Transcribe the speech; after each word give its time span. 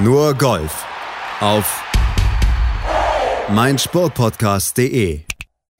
Nur 0.00 0.34
Golf 0.34 0.86
auf 1.40 1.82
meinsportpodcast.de. 3.50 5.22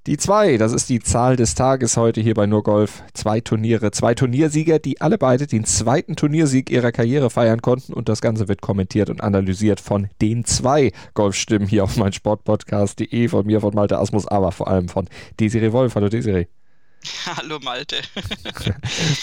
Die 0.08 0.16
zwei, 0.16 0.56
das 0.56 0.72
ist 0.72 0.88
die 0.88 0.98
Zahl 0.98 1.36
des 1.36 1.54
Tages 1.54 1.96
heute 1.96 2.20
hier 2.20 2.34
bei 2.34 2.46
Nur 2.46 2.64
Golf. 2.64 3.04
Zwei 3.14 3.40
Turniere, 3.40 3.92
zwei 3.92 4.16
Turniersieger, 4.16 4.80
die 4.80 5.00
alle 5.00 5.18
beide 5.18 5.46
den 5.46 5.64
zweiten 5.64 6.16
Turniersieg 6.16 6.68
ihrer 6.68 6.90
Karriere 6.90 7.30
feiern 7.30 7.62
konnten 7.62 7.92
und 7.92 8.08
das 8.08 8.20
Ganze 8.20 8.48
wird 8.48 8.60
kommentiert 8.60 9.08
und 9.08 9.20
analysiert 9.20 9.78
von 9.78 10.08
den 10.20 10.44
zwei 10.44 10.90
Golfstimmen 11.14 11.68
hier 11.68 11.84
auf 11.84 11.96
meinsportpodcast.de, 11.96 13.28
von 13.28 13.46
mir, 13.46 13.60
von 13.60 13.72
Malte 13.72 13.98
Asmus, 13.98 14.26
aber 14.26 14.50
vor 14.50 14.66
allem 14.66 14.88
von 14.88 15.08
Desiree 15.38 15.70
Wolf. 15.70 15.94
Hallo 15.94 16.08
Desiree. 16.08 16.46
Hallo 17.36 17.60
Malte. 17.62 17.98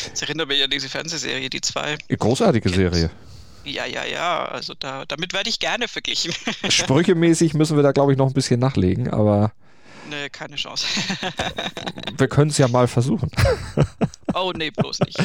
Das 0.10 0.22
erinnert 0.22 0.48
mich 0.48 0.64
an 0.64 0.70
diese 0.70 0.88
Fernsehserie, 0.88 1.50
die 1.50 1.60
zwei. 1.60 1.98
Großartige 2.08 2.70
Serie. 2.70 3.12
Ja, 3.66 3.86
ja, 3.86 4.06
ja. 4.06 4.46
Also 4.46 4.74
da, 4.78 5.06
damit 5.06 5.34
werde 5.34 5.50
ich 5.50 5.60
gerne 5.60 5.88
verglichen. 5.88 6.34
Sprüchemäßig 6.70 7.54
müssen 7.54 7.76
wir 7.76 7.84
da, 7.84 7.92
glaube 7.92 8.12
ich, 8.12 8.18
noch 8.18 8.28
ein 8.28 8.34
bisschen 8.34 8.60
nachlegen, 8.60 9.10
aber. 9.10 9.52
Nee, 10.10 10.30
keine 10.30 10.56
Chance. 10.56 10.86
wir 12.18 12.28
können 12.28 12.52
es 12.52 12.58
ja 12.58 12.68
mal 12.68 12.88
versuchen. 12.88 13.30
Oh, 14.38 14.52
nee, 14.54 14.70
bloß 14.70 15.00
nicht. 15.00 15.18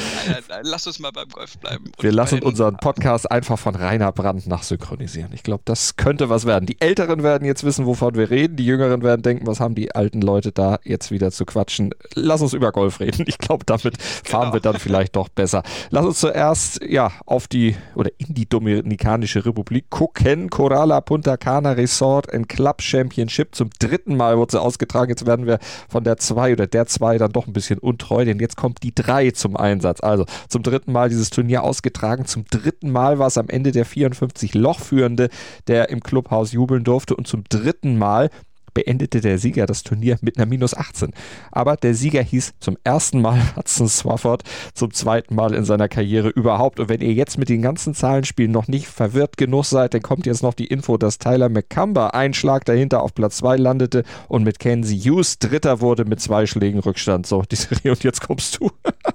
Lass 0.63 0.87
uns 0.87 1.01
mal 1.01 1.11
beim 1.11 1.29
Golf 1.31 1.59
bleiben. 1.59 1.91
Wir 1.99 2.13
lassen 2.13 2.45
unseren 2.45 2.77
Podcast 2.77 3.29
einfach 3.29 3.59
von 3.59 3.75
Rainer 3.75 4.13
Brandt 4.13 4.47
nachsynchronisieren. 4.47 5.33
Ich 5.35 5.43
glaube, 5.43 5.63
das 5.65 5.97
könnte 5.97 6.29
was 6.29 6.47
werden. 6.47 6.67
Die 6.67 6.81
Älteren 6.81 7.25
werden 7.25 7.45
jetzt 7.45 7.65
wissen, 7.65 7.87
wovon 7.87 8.15
wir 8.15 8.31
reden. 8.31 8.55
Die 8.55 8.65
Jüngeren 8.65 9.03
werden 9.03 9.23
denken, 9.23 9.49
was 9.49 9.59
haben 9.59 9.75
die 9.75 9.93
alten 9.93 10.21
Leute 10.21 10.53
da 10.53 10.79
jetzt 10.85 11.11
wieder 11.11 11.33
zu 11.33 11.45
quatschen. 11.45 11.93
Lass 12.15 12.41
uns 12.41 12.53
über 12.53 12.71
Golf 12.71 13.01
reden. 13.01 13.25
Ich 13.27 13.39
glaube, 13.39 13.65
damit 13.65 14.01
fahren 14.01 14.43
genau. 14.43 14.53
wir 14.53 14.61
dann 14.61 14.79
vielleicht 14.79 15.17
doch 15.17 15.29
besser. 15.29 15.65
Lass 15.91 16.07
uns 16.07 16.21
zuerst 16.21 16.81
ja 16.85 17.11
auf 17.27 17.49
die 17.49 17.75
oder 17.97 18.11
in 18.19 18.35
die 18.35 18.49
Dominikanische 18.49 19.45
Republik 19.45 19.91
gucken. 19.91 20.51
Corala 20.51 21.01
Punta 21.01 21.37
Cana 21.37 21.73
Resort 21.73 22.33
and 22.33 22.49
Club 22.49 22.81
Championship. 22.81 23.57
Zum 23.57 23.71
dritten 23.81 24.17
Mal 24.17 24.39
wurde 24.39 24.53
sie 24.53 24.61
ausgetragen. 24.71 25.11
Jetzt 25.11 25.27
werden 25.27 25.47
wir 25.47 25.59
von 25.89 26.05
der 26.05 26.17
2 26.17 26.53
oder 26.53 26.67
der 26.67 26.87
2 26.87 27.19
dann 27.19 27.33
doch 27.33 27.47
ein 27.47 27.53
bisschen 27.53 27.79
untreu, 27.79 28.25
denn 28.25 28.39
jetzt 28.39 28.57
kommt 28.57 28.83
die 28.83 28.95
3 28.95 29.33
zum 29.33 29.57
Einsatz. 29.57 30.01
Also 30.01 30.25
zum 30.49 30.63
dritten 30.63 30.93
Mal 30.93 31.09
dieses 31.09 31.31
Turnier 31.31 31.65
ausgetragen. 31.65 32.25
Zum 32.25 32.45
dritten 32.51 32.91
Mal 32.91 33.19
war 33.19 33.27
es 33.27 33.39
am 33.39 33.49
Ende 33.49 33.73
der 33.73 33.85
54 33.85 34.55
Lochführende, 34.55 35.29
der 35.67 35.91
im 35.91 36.01
Clubhaus 36.01 36.53
jubeln 36.53 36.85
durfte. 36.85 37.17
Und 37.17 37.27
zum 37.27 37.45
dritten 37.49 37.99
Mal 37.99 38.31
beendete 38.75 39.21
der 39.21 39.39
Sieger 39.39 39.67
das 39.67 39.83
Turnier 39.83 40.19
mit 40.21 40.37
einer 40.37 40.47
Minus 40.47 40.75
18. 40.75 41.13
Aber 41.51 41.77
der 41.77 41.95
Sieger 41.95 42.23
hieß 42.23 42.55
zum 42.61 42.77
ersten 42.85 43.21
Mal 43.21 43.41
Hudson 43.57 43.89
Swafford, 43.89 44.43
zum 44.75 44.93
zweiten 44.93 45.35
Mal 45.35 45.55
in 45.55 45.65
seiner 45.65 45.89
Karriere 45.89 46.29
überhaupt. 46.29 46.81
Und 46.81 46.89
wenn 46.89 47.01
ihr 47.01 47.13
jetzt 47.13 47.39
mit 47.39 47.49
den 47.49 47.63
ganzen 47.63 47.95
Zahlenspielen 47.95 48.53
noch 48.53 48.69
nicht 48.69 48.87
verwirrt 48.87 49.37
genug 49.37 49.65
seid, 49.65 49.95
dann 49.95 50.03
kommt 50.03 50.27
jetzt 50.27 50.43
noch 50.43 50.55
die 50.55 50.67
Info, 50.67 50.97
dass 50.97 51.19
Tyler 51.19 51.49
McCumber 51.49 52.15
einen 52.15 52.35
Schlag 52.35 52.65
dahinter 52.65 53.03
auf 53.03 53.15
Platz 53.15 53.39
2 53.39 53.57
landete 53.57 54.05
und 54.29 54.45
mit 54.45 54.59
Kenzie 54.59 54.99
Hughes 54.99 55.39
Dritter 55.39 55.81
wurde 55.81 56.05
mit 56.05 56.21
zwei 56.21 56.47
Schlägen 56.47 56.81
Rückstand. 56.81 57.27
So, 57.27 57.43
die 57.43 57.57
Serie 57.57 57.93
und 57.93 58.05
jetzt 58.05 58.21
kommst 58.21 58.59
du. 58.61 58.71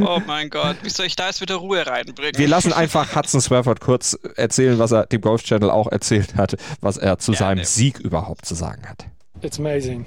oh 0.00 0.20
mein 0.26 0.50
Gott, 0.50 0.76
wie 0.82 0.90
soll 0.90 1.06
ich 1.06 1.16
da 1.16 1.26
jetzt 1.26 1.40
wieder 1.40 1.56
Ruhe 1.56 1.86
reinbringen? 1.86 2.36
Wir 2.36 2.48
lassen 2.48 2.72
einfach 2.72 3.14
Hudson 3.14 3.40
Swafford 3.40 3.80
kurz 3.80 4.18
erzählen, 4.36 4.78
was 4.78 4.92
er 4.92 5.06
dem 5.06 5.20
Golf 5.20 5.42
Channel 5.42 5.70
auch 5.70 5.90
erzählt 5.90 6.36
hat, 6.36 6.56
was 6.80 6.96
er 6.96 7.18
zu 7.18 7.32
ja, 7.32 7.38
seinem 7.38 7.58
ne. 7.58 7.64
Sieg 7.64 7.98
überhaupt 7.98 8.44
zu 8.44 8.54
sagen 8.54 8.88
hat. 8.88 9.06
It's 9.42 9.58
amazing. 9.58 10.04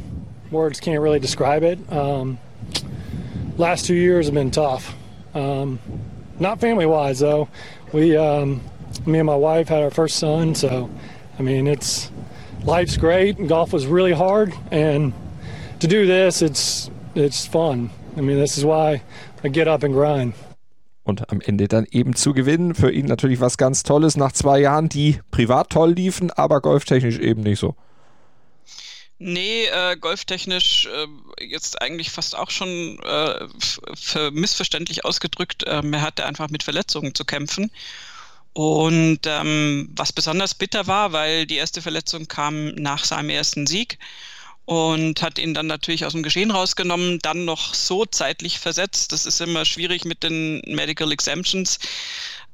Words 0.52 0.80
can't 0.81 1.02
really 1.02 1.19
describe 1.19 1.64
it. 1.64 1.80
Um, 1.92 2.38
last 3.58 3.86
two 3.86 3.95
years 3.95 4.25
have 4.25 4.33
been 4.33 4.52
tough. 4.52 4.94
Um, 5.33 5.80
not 6.39 6.59
family 6.59 6.86
wise 6.86 7.19
though. 7.19 7.47
We, 7.94 8.17
um, 8.17 8.61
me 9.05 9.19
and 9.19 9.25
my 9.25 9.36
wife 9.36 9.69
had 9.69 9.81
our 9.83 9.92
first 9.92 10.17
son, 10.17 10.55
so 10.55 10.89
I 11.39 11.42
mean 11.42 11.67
it's 11.67 12.11
life's 12.64 12.97
great. 12.97 13.47
Golf 13.47 13.73
was 13.73 13.86
really 13.86 14.14
hard, 14.14 14.53
and 14.72 15.14
to 15.80 15.88
do 15.88 16.05
this, 16.05 16.42
it's 16.42 16.89
it's 17.15 17.45
fun. 17.45 17.89
I 18.17 18.22
mean, 18.22 18.39
this 18.39 18.58
is 18.58 18.64
why 18.64 19.02
I 19.44 19.49
get 19.49 19.67
up 19.67 19.83
and 19.83 19.94
grind. 19.94 20.33
Und 21.04 21.30
am 21.32 21.42
Ende 21.42 21.67
dann 21.67 21.86
eben 21.89 22.16
zu 22.16 22.33
gewinnen. 22.33 22.76
Für 22.76 22.92
ihn 22.92 23.05
natürlich 23.05 23.39
was 23.39 23.58
ganz 23.58 23.83
Tolles 23.83 24.17
nach 24.17 24.32
zwei 24.32 24.60
Jahren, 24.60 24.88
die 24.88 25.20
privat 25.32 25.72
toll 25.72 25.94
liefen, 25.94 26.30
aber 26.32 26.61
golftechnisch 26.61 27.17
eben 27.20 27.42
nicht 27.42 27.60
so. 27.60 27.76
Nee, 29.17 29.66
äh, 29.66 29.98
golftechnisch 29.98 30.88
äh, 30.88 31.44
jetzt 31.45 31.82
eigentlich 31.82 32.10
fast 32.10 32.36
auch 32.36 32.50
schon 32.50 32.98
äh, 33.04 34.32
missverständlich 34.32 35.05
ausgedrückt. 35.05 35.64
Ähm, 35.67 35.94
er 35.94 36.02
hatte 36.02 36.26
einfach 36.26 36.50
mit 36.50 36.64
Verletzungen 36.64 37.14
zu 37.14 37.23
kämpfen. 37.23 37.71
Und 38.54 39.20
ähm, 39.26 39.89
was 39.95 40.11
besonders 40.11 40.55
bitter 40.55 40.88
war, 40.88 41.14
weil 41.14 41.45
die 41.45 41.55
erste 41.55 41.82
Verletzung 41.82 42.27
kam 42.27 42.70
nach 42.70 43.05
seinem 43.05 43.30
ersten 43.30 43.66
Sieg 43.66 43.98
und 44.66 45.22
hat 45.22 45.39
ihn 45.39 45.54
dann 45.54 45.67
natürlich 45.67 46.05
aus 46.05 46.14
dem 46.14 46.23
Geschehen 46.23 46.52
rausgenommen, 46.52 47.20
dann 47.20 47.45
noch 47.45 47.73
so 47.73 48.05
zeitlich 48.05 48.60
versetzt. 48.60 49.11
Das 49.11 49.26
ist 49.26 49.42
immer 49.42 49.66
schwierig 49.66 50.05
mit 50.05 50.23
den 50.23 50.61
Medical 50.67 51.11
Exemptions, 51.11 51.80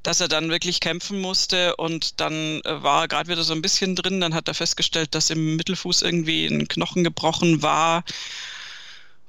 dass 0.03 0.21
er 0.21 0.27
dann 0.27 0.49
wirklich 0.49 0.79
kämpfen 0.79 1.19
musste 1.19 1.75
und 1.75 2.19
dann 2.19 2.61
äh, 2.61 2.81
war 2.81 3.03
er 3.03 3.07
gerade 3.07 3.29
wieder 3.29 3.43
so 3.43 3.53
ein 3.53 3.61
bisschen 3.61 3.95
drin. 3.95 4.21
Dann 4.21 4.33
hat 4.33 4.47
er 4.47 4.53
festgestellt, 4.53 5.15
dass 5.15 5.29
im 5.29 5.57
Mittelfuß 5.57 6.01
irgendwie 6.01 6.47
ein 6.47 6.67
Knochen 6.67 7.03
gebrochen 7.03 7.61
war. 7.61 8.03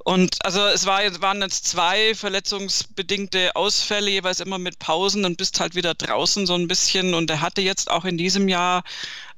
Und 0.04 0.42
also 0.42 0.64
es 0.68 0.86
war, 0.86 1.00
waren 1.20 1.42
jetzt 1.42 1.66
zwei 1.66 2.14
verletzungsbedingte 2.14 3.54
Ausfälle, 3.56 4.10
jeweils 4.10 4.40
immer 4.40 4.58
mit 4.58 4.78
Pausen 4.78 5.26
und 5.26 5.36
bist 5.36 5.60
halt 5.60 5.74
wieder 5.74 5.94
draußen 5.94 6.46
so 6.46 6.54
ein 6.54 6.68
bisschen. 6.68 7.12
Und 7.12 7.28
er 7.28 7.42
hatte 7.42 7.60
jetzt 7.60 7.90
auch 7.90 8.06
in 8.06 8.16
diesem 8.16 8.48
Jahr 8.48 8.84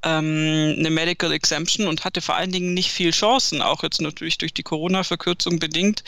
ähm, 0.03 0.77
eine 0.78 0.91
Medical 0.91 1.33
Exemption 1.33 1.87
und 1.87 2.05
hatte 2.05 2.21
vor 2.21 2.37
allen 2.37 2.53
Dingen 2.53 2.75
nicht 2.75 2.91
viel 2.91 3.11
Chancen, 3.11 3.62
auch 3.62 3.83
jetzt 3.83 4.00
natürlich 4.00 4.38
durch 4.38 4.55
die 4.55 4.62
Corona-Verkürzung 4.62 5.59
bedingt, 5.59 6.03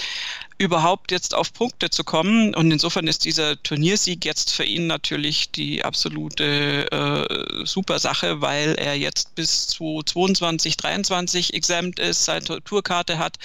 überhaupt 0.58 1.10
jetzt 1.10 1.34
auf 1.34 1.52
Punkte 1.52 1.90
zu 1.90 2.04
kommen. 2.04 2.54
Und 2.54 2.70
insofern 2.70 3.06
ist 3.06 3.24
dieser 3.24 3.60
Turniersieg 3.62 4.24
jetzt 4.24 4.52
für 4.52 4.64
ihn 4.64 4.86
natürlich 4.86 5.50
die 5.50 5.84
absolute 5.84 6.90
äh, 6.90 7.66
super 7.66 7.98
Sache, 7.98 8.40
weil 8.40 8.74
er 8.76 8.94
jetzt 8.94 9.34
bis 9.34 9.66
zu 9.68 10.02
22, 10.02 10.76
23 10.76 11.54
exempt 11.54 11.98
ist, 11.98 12.24
seine 12.24 12.62
Tourkarte 12.62 13.18
hat, 13.18 13.38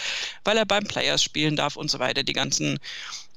weil 0.43 0.57
er 0.57 0.65
beim 0.65 0.85
Players 0.85 1.23
spielen 1.23 1.55
darf 1.55 1.75
und 1.75 1.89
so 1.89 1.99
weiter. 1.99 2.23
Die 2.23 2.33
ganzen 2.33 2.79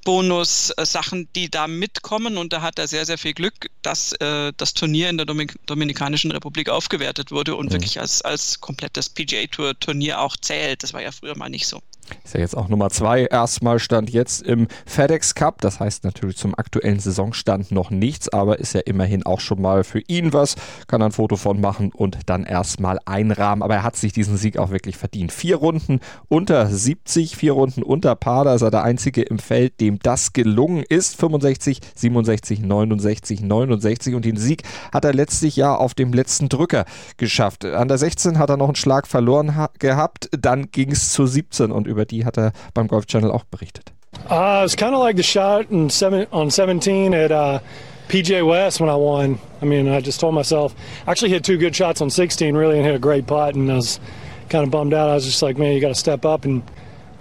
Bonus-Sachen, 0.05 1.28
die 1.34 1.50
da 1.50 1.66
mitkommen. 1.66 2.37
Und 2.37 2.53
da 2.53 2.62
hat 2.62 2.78
er 2.78 2.88
sehr, 2.88 3.06
sehr 3.06 3.19
viel 3.19 3.34
Glück, 3.34 3.71
dass 3.83 4.12
äh, 4.15 4.53
das 4.56 4.75
Turnier 4.75 5.11
in 5.11 5.16
der 5.16 5.27
Domin 5.27 5.50
Dominikanischen 5.66 6.33
Republik 6.33 6.69
aufgewertet 6.69 7.31
wurde 7.31 7.56
und 7.56 7.66
mhm. 7.66 7.72
wirklich 7.72 8.00
als, 8.00 8.22
als 8.22 8.60
komplettes 8.60 9.09
PGA-Tour-Turnier 9.09 10.21
auch 10.21 10.37
zählt. 10.37 10.83
Das 10.83 10.93
war 10.93 11.03
ja 11.03 11.12
früher 11.12 11.37
mal 11.37 11.50
nicht 11.50 11.66
so. 11.66 11.83
Ist 12.25 12.34
ja 12.34 12.41
jetzt 12.41 12.56
auch 12.56 12.69
Nummer 12.69 12.91
zwei. 12.91 13.25
Erstmal 13.25 13.78
stand 13.78 14.11
jetzt 14.11 14.43
im 14.43 14.69
FedEx 14.87 15.34
Cup. 15.34 15.61
Das 15.61 15.81
heißt 15.81 16.05
natürlich 16.05 16.37
zum 16.37 16.55
aktuellen 16.55 16.99
Saisonstand 16.99 17.71
noch 17.71 17.91
nichts, 17.91 18.28
aber 18.28 18.59
ist 18.59 18.75
ja 18.75 18.81
immerhin 18.81 19.25
auch 19.25 19.41
schon 19.41 19.61
mal 19.61 19.84
für 19.84 20.00
ihn 20.06 20.33
was. 20.33 20.56
Kann 20.87 21.03
ein 21.03 21.12
Foto 21.12 21.37
von 21.37 21.60
machen 21.60 21.93
und 21.93 22.19
dann 22.27 22.44
erstmal 22.44 22.99
einrahmen. 23.05 23.62
Aber 23.62 23.75
er 23.75 23.83
hat 23.83 23.97
sich 23.97 24.12
diesen 24.12 24.37
Sieg 24.37 24.59
auch 24.59 24.71
wirklich 24.71 24.97
verdient. 24.97 25.33
Vier 25.33 25.56
Runden 25.56 26.00
unter 26.28 26.66
70, 26.66 27.37
vier 27.37 27.53
Runden 27.53 27.83
unter 27.83 28.15
Paar. 28.16 28.44
Da 28.44 28.55
ist 28.55 28.62
er 28.62 28.71
der 28.71 28.83
Einzige 28.83 29.22
im 29.22 29.39
Feld, 29.39 29.81
dem 29.81 29.99
das 30.00 30.33
gelungen 30.33 30.84
ist. 30.89 31.16
65, 31.16 31.81
67, 31.94 32.60
69, 32.60 33.41
69. 33.43 34.15
Und 34.15 34.25
den 34.25 34.37
Sieg 34.37 34.62
hat 34.93 35.05
er 35.05 35.15
letztlich 35.15 35.56
ja 35.56 35.75
auf 35.75 35.94
dem 35.94 36.12
letzten 36.12 36.49
Drücker 36.49 36.84
geschafft. 37.16 37.65
An 37.65 37.89
der 37.89 37.99
16 37.99 38.39
hat 38.39 38.50
er 38.50 38.56
noch 38.56 38.69
einen 38.69 38.77
Schlag 38.77 39.06
verloren 39.06 39.69
gehabt. 39.78 40.28
Dann 40.33 40.71
ging 40.71 40.93
es 40.93 41.12
zu 41.12 41.27
17 41.27 41.72
und 41.72 41.87
über 41.91 42.05
die 42.05 42.25
hat 42.25 42.39
er 42.39 42.53
beim 42.75 42.89
Golf 42.89 43.06
Channel 43.06 43.31
auch 43.31 43.45
berichtet. 43.45 43.93
Uh, 44.28 44.62
it's 44.65 44.77
kind 44.77 44.95
of 44.95 45.01
like 45.01 45.17
the 45.17 45.23
shot 45.23 45.67
seven, 45.89 46.27
on 46.33 46.51
17 46.51 47.15
at 47.15 47.31
uh, 47.31 47.61
PJ 48.09 48.47
West 48.47 48.81
when 48.81 48.89
I 48.89 48.97
won. 48.97 49.39
I 49.63 49.66
mean, 49.66 49.89
I 49.89 50.01
just 50.01 50.21
told 50.21 50.34
myself, 50.34 50.75
I 51.07 51.10
actually 51.10 51.31
hit 51.31 51.45
two 51.45 51.59
good 51.59 51.75
shots 51.75 52.01
on 52.01 52.10
16, 52.10 52.57
really, 52.57 52.77
and 52.77 52.84
hit 52.84 52.95
a 52.95 52.98
great 52.98 53.27
putt, 53.27 53.54
and 53.54 53.71
I 53.71 53.77
was 53.77 54.01
kind 54.48 54.65
of 54.65 54.71
bummed 54.71 54.95
out. 54.95 55.09
I 55.09 55.15
was 55.15 55.25
just 55.25 55.42
like, 55.42 55.59
man, 55.59 55.72
you 55.72 55.81
got 55.81 55.89
to 55.89 55.95
step 55.95 56.25
up 56.25 56.45
and 56.45 56.63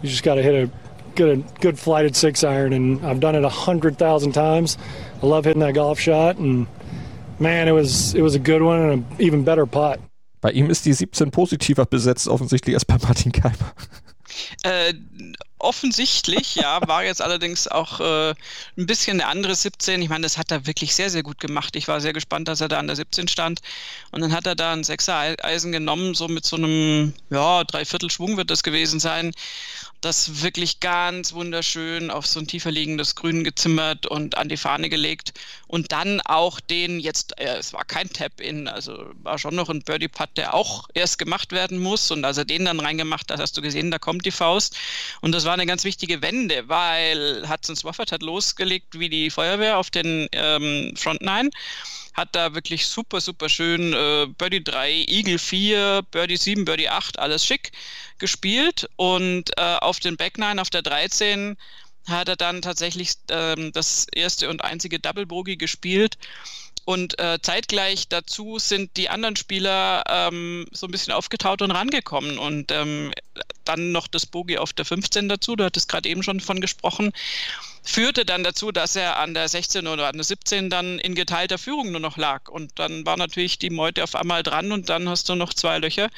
you 0.01 0.09
just 0.09 0.23
got 0.23 0.35
to 0.35 0.43
hit 0.43 0.55
a 0.55 0.69
good, 1.15 1.43
good 1.61 1.77
flighted 1.77 2.15
six 2.15 2.43
iron, 2.43 2.73
and 2.73 3.05
I've 3.05 3.19
done 3.19 3.35
it 3.35 3.43
a 3.43 3.49
hundred 3.49 3.97
thousand 3.97 4.33
times. 4.33 4.77
I 5.21 5.25
love 5.25 5.45
hitting 5.45 5.61
that 5.61 5.73
golf 5.73 5.99
shot, 5.99 6.37
and 6.37 6.67
man, 7.39 7.67
it 7.67 7.73
was 7.73 8.13
it 8.15 8.21
was 8.21 8.35
a 8.35 8.39
good 8.39 8.61
one 8.61 8.79
and 8.79 8.91
an 8.91 9.05
even 9.19 9.43
better 9.43 9.65
putt. 9.65 9.99
Bei 10.41 10.51
ihm 10.51 10.69
ist 10.69 10.85
die 10.85 10.93
17 10.93 11.31
positiver 11.31 11.85
besetzt, 11.85 12.27
offensichtlich 12.29 12.73
als 12.73 12.85
bei 12.85 12.97
Martin 13.03 13.31
Keimer. 13.31 13.73
Uh. 14.63 14.93
Offensichtlich, 15.59 16.55
ja, 16.55 16.79
war 16.87 17.03
jetzt 17.03 17.21
allerdings 17.21 17.67
auch 17.67 17.99
äh, 17.99 18.29
ein 18.77 18.85
bisschen 18.85 19.21
eine 19.21 19.29
andere 19.29 19.55
17. 19.55 20.01
Ich 20.01 20.09
meine, 20.09 20.23
das 20.23 20.37
hat 20.37 20.51
er 20.51 20.65
wirklich 20.65 20.95
sehr, 20.95 21.09
sehr 21.09 21.23
gut 21.23 21.39
gemacht. 21.39 21.75
Ich 21.75 21.87
war 21.87 22.01
sehr 22.01 22.13
gespannt, 22.13 22.47
dass 22.47 22.61
er 22.61 22.67
da 22.67 22.79
an 22.79 22.87
der 22.87 22.95
17 22.95 23.27
stand. 23.27 23.59
Und 24.11 24.21
dann 24.21 24.31
hat 24.31 24.47
er 24.47 24.55
da 24.55 24.73
ein 24.73 24.83
Sechser-Eisen 24.83 25.71
genommen, 25.71 26.15
so 26.15 26.27
mit 26.27 26.45
so 26.45 26.55
einem, 26.55 27.13
ja, 27.29 27.63
Dreiviertel 27.63 28.09
Schwung 28.09 28.37
wird 28.37 28.49
das 28.49 28.63
gewesen 28.63 28.99
sein 28.99 29.33
das 30.01 30.41
wirklich 30.41 30.79
ganz 30.79 31.33
wunderschön 31.33 32.09
auf 32.09 32.25
so 32.25 32.39
ein 32.39 32.47
tiefer 32.47 32.71
liegendes 32.71 33.15
Grün 33.15 33.43
gezimmert 33.43 34.05
und 34.05 34.37
an 34.37 34.47
die 34.47 34.57
Fahne 34.57 34.89
gelegt 34.89 35.33
und 35.67 35.91
dann 35.91 36.21
auch 36.21 36.59
den 36.59 36.99
jetzt, 36.99 37.37
äh, 37.39 37.57
es 37.57 37.73
war 37.73 37.83
kein 37.83 38.09
Tap-In, 38.09 38.67
also 38.67 39.11
war 39.23 39.37
schon 39.37 39.55
noch 39.55 39.69
ein 39.69 39.81
Birdie-Putt, 39.81 40.29
der 40.37 40.53
auch 40.53 40.87
erst 40.93 41.19
gemacht 41.19 41.51
werden 41.51 41.79
muss 41.79 42.11
und 42.11 42.23
als 42.23 42.37
er 42.37 42.45
den 42.45 42.65
dann 42.65 42.79
reingemacht 42.79 43.29
hat, 43.29 43.39
hast 43.39 43.57
du 43.57 43.61
gesehen, 43.61 43.91
da 43.91 43.99
kommt 43.99 44.25
die 44.25 44.31
Faust 44.31 44.77
und 45.21 45.33
das 45.33 45.43
war 45.43 45.48
eine 45.53 45.65
ganz 45.65 45.83
wichtige 45.83 46.21
Wende, 46.21 46.67
weil 46.67 47.47
Hudson 47.49 47.75
Swafford 47.75 48.11
hat 48.11 48.21
losgelegt 48.21 48.99
wie 48.99 49.09
die 49.09 49.29
Feuerwehr 49.29 49.77
auf 49.77 49.89
den 49.89 50.27
ähm, 50.31 50.93
Front 50.95 51.21
Nine 51.21 51.49
hat 52.13 52.35
da 52.35 52.53
wirklich 52.53 52.85
super, 52.85 53.21
super 53.21 53.47
schön 53.47 53.93
äh, 53.93 54.27
Birdie 54.37 54.63
3, 54.63 55.05
Eagle 55.07 55.39
4, 55.39 56.01
Birdie 56.11 56.37
7, 56.37 56.65
Birdie 56.65 56.89
8, 56.89 57.17
alles 57.17 57.45
schick 57.45 57.71
gespielt 58.17 58.89
und 58.97 59.51
äh, 59.57 59.77
auf 59.79 59.99
den 59.99 60.17
Back 60.17 60.37
9 60.37 60.59
auf 60.59 60.69
der 60.69 60.81
13 60.81 61.55
hat 62.07 62.27
er 62.27 62.35
dann 62.35 62.61
tatsächlich 62.61 63.13
ähm, 63.29 63.71
das 63.73 64.07
erste 64.13 64.49
und 64.49 64.63
einzige 64.63 64.99
Double 64.99 65.25
Bogey 65.25 65.57
gespielt. 65.57 66.17
Und 66.89 67.19
äh, 67.19 67.37
zeitgleich 67.39 68.07
dazu 68.07 68.57
sind 68.57 68.97
die 68.97 69.09
anderen 69.09 69.35
Spieler 69.35 70.03
ähm, 70.07 70.65
so 70.71 70.87
ein 70.87 70.91
bisschen 70.91 71.13
aufgetaut 71.13 71.61
und 71.61 71.69
rangekommen. 71.69 72.39
Und 72.39 72.71
ähm, 72.71 73.11
dann 73.63 73.91
noch 73.91 74.07
das 74.07 74.25
Bogey 74.25 74.57
auf 74.57 74.73
der 74.73 74.85
15 74.85 75.29
dazu, 75.29 75.55
du 75.55 75.65
hattest 75.65 75.87
gerade 75.87 76.09
eben 76.09 76.23
schon 76.23 76.39
von 76.39 76.61
gesprochen, 76.61 77.11
führte 77.83 78.25
dann 78.25 78.43
dazu, 78.43 78.71
dass 78.71 78.95
er 78.95 79.17
an 79.17 79.35
der 79.35 79.47
16 79.47 79.85
oder 79.85 80.07
an 80.07 80.15
der 80.15 80.23
17 80.23 80.71
dann 80.71 80.97
in 80.97 81.13
geteilter 81.13 81.59
Führung 81.59 81.91
nur 81.91 81.99
noch 82.01 82.17
lag. 82.17 82.49
Und 82.49 82.71
dann 82.79 83.05
war 83.05 83.17
natürlich 83.17 83.59
die 83.59 83.69
Meute 83.69 84.03
auf 84.03 84.15
einmal 84.15 84.41
dran 84.41 84.71
und 84.71 84.89
dann 84.89 85.07
hast 85.07 85.29
du 85.29 85.35
noch 85.35 85.53
zwei 85.53 85.77
Löcher. 85.77 86.09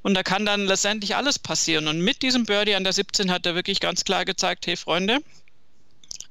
Und 0.00 0.14
da 0.14 0.22
kann 0.22 0.46
dann 0.46 0.64
letztendlich 0.64 1.16
alles 1.16 1.38
passieren. 1.38 1.86
Und 1.86 2.00
mit 2.00 2.22
diesem 2.22 2.46
Birdie 2.46 2.76
an 2.76 2.84
der 2.84 2.94
17 2.94 3.30
hat 3.30 3.44
er 3.44 3.54
wirklich 3.54 3.78
ganz 3.78 4.04
klar 4.04 4.24
gezeigt, 4.24 4.66
hey 4.66 4.76
Freunde, 4.76 5.18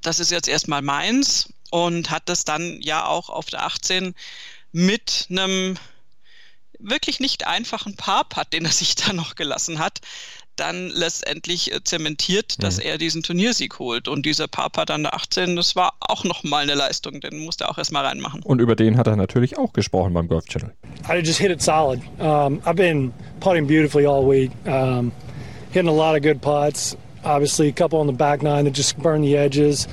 das 0.02 0.18
ist 0.18 0.32
jetzt 0.32 0.48
erstmal 0.48 0.82
meins 0.82 1.54
und 1.72 2.12
hat 2.12 2.24
das 2.28 2.44
dann 2.46 2.80
ja 2.82 3.06
auch 3.06 3.30
auf 3.30 3.48
der 3.48 3.66
18 3.66 4.14
mit 4.72 5.28
einem 5.30 5.78
wirklich 6.80 7.20
nicht 7.20 7.48
einfachen 7.48 7.96
Paar-Putt, 7.96 8.54
den 8.54 8.66
er 8.66 8.72
sich 8.72 8.96
da 8.96 9.14
noch 9.14 9.36
gelassen 9.36 9.80
hat, 9.80 10.00
dann 10.56 10.90
letztendlich 10.90 11.74
äh, 11.74 11.84
zementiert, 11.84 12.62
dass 12.62 12.78
mhm. 12.78 12.84
er 12.84 12.98
diesen 12.98 13.24
Turniersieg 13.24 13.80
holt. 13.80 14.08
Und 14.08 14.26
dieser 14.26 14.48
Papa 14.48 14.86
dann 14.86 15.04
der 15.04 15.16
18, 15.16 15.56
das 15.56 15.76
war 15.76 15.94
auch 16.02 16.24
nochmal 16.24 16.64
eine 16.64 16.76
Leistung, 16.76 17.22
den 17.22 17.40
musste 17.40 17.64
er 17.64 17.72
auch 17.72 17.78
erstmal 17.78 18.06
reinmachen. 18.06 18.44
Und 18.44 18.60
über 18.60 18.76
den 18.76 18.98
hat 18.98 19.08
er 19.08 19.16
natürlich 19.16 19.58
auch 19.58 19.74
gesprochen 19.74 20.14
beim 20.14 20.28
Golf 20.28 20.46
Channel. 20.46 20.74
I 21.10 21.20
just 21.20 21.40
hit 21.40 21.52
it 21.52 21.62
solid. 21.62 22.02
Um, 22.20 22.62
I've 22.66 22.76
been 22.76 23.14
putting 23.40 23.66
beautifully 23.66 24.06
all 24.06 24.28
week. 24.28 24.52
Um, 24.66 25.12
hitting 25.72 25.90
a 25.90 25.94
lot 25.94 26.16
of 26.16 26.22
good 26.22 26.42
putts. 26.42 26.98
Obviously, 27.24 27.70
a 27.70 27.72
couple 27.72 28.00
on 28.00 28.08
the 28.08 28.14
back 28.14 28.42
nine 28.42 28.66
that 28.66 28.74
just 28.74 28.98
burn 28.98 29.22
the 29.22 29.38
edges. 29.38 29.88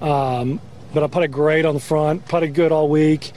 Um, 0.00 0.60
but 0.96 1.04
I 1.04 1.08
putted 1.08 1.30
great 1.30 1.66
on 1.66 1.74
the 1.74 1.80
front, 1.80 2.24
putted 2.24 2.54
good 2.54 2.72
all 2.72 2.88
week. 2.88 3.32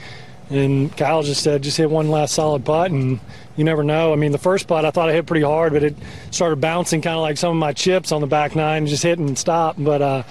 And 0.48 0.96
Kyle 0.96 1.22
just 1.22 1.42
said, 1.42 1.62
just 1.62 1.76
hit 1.76 1.90
one 1.90 2.08
last 2.08 2.34
solid 2.34 2.64
putt 2.64 2.90
and 2.90 3.20
you 3.54 3.64
never 3.64 3.84
know. 3.84 4.14
I 4.14 4.16
mean, 4.16 4.32
the 4.32 4.38
first 4.38 4.66
putt 4.66 4.86
I 4.86 4.90
thought 4.90 5.10
I 5.10 5.12
hit 5.12 5.26
pretty 5.26 5.44
hard, 5.44 5.74
but 5.74 5.82
it 5.82 5.94
started 6.30 6.58
bouncing 6.58 7.02
kind 7.02 7.16
of 7.16 7.20
like 7.20 7.36
some 7.36 7.50
of 7.50 7.56
my 7.56 7.74
chips 7.74 8.12
on 8.12 8.22
the 8.22 8.26
back 8.26 8.56
nine, 8.56 8.86
just 8.86 9.02
hitting 9.02 9.28
and 9.28 9.38
stop. 9.38 9.76
But 9.78 10.00
uh, 10.00 10.22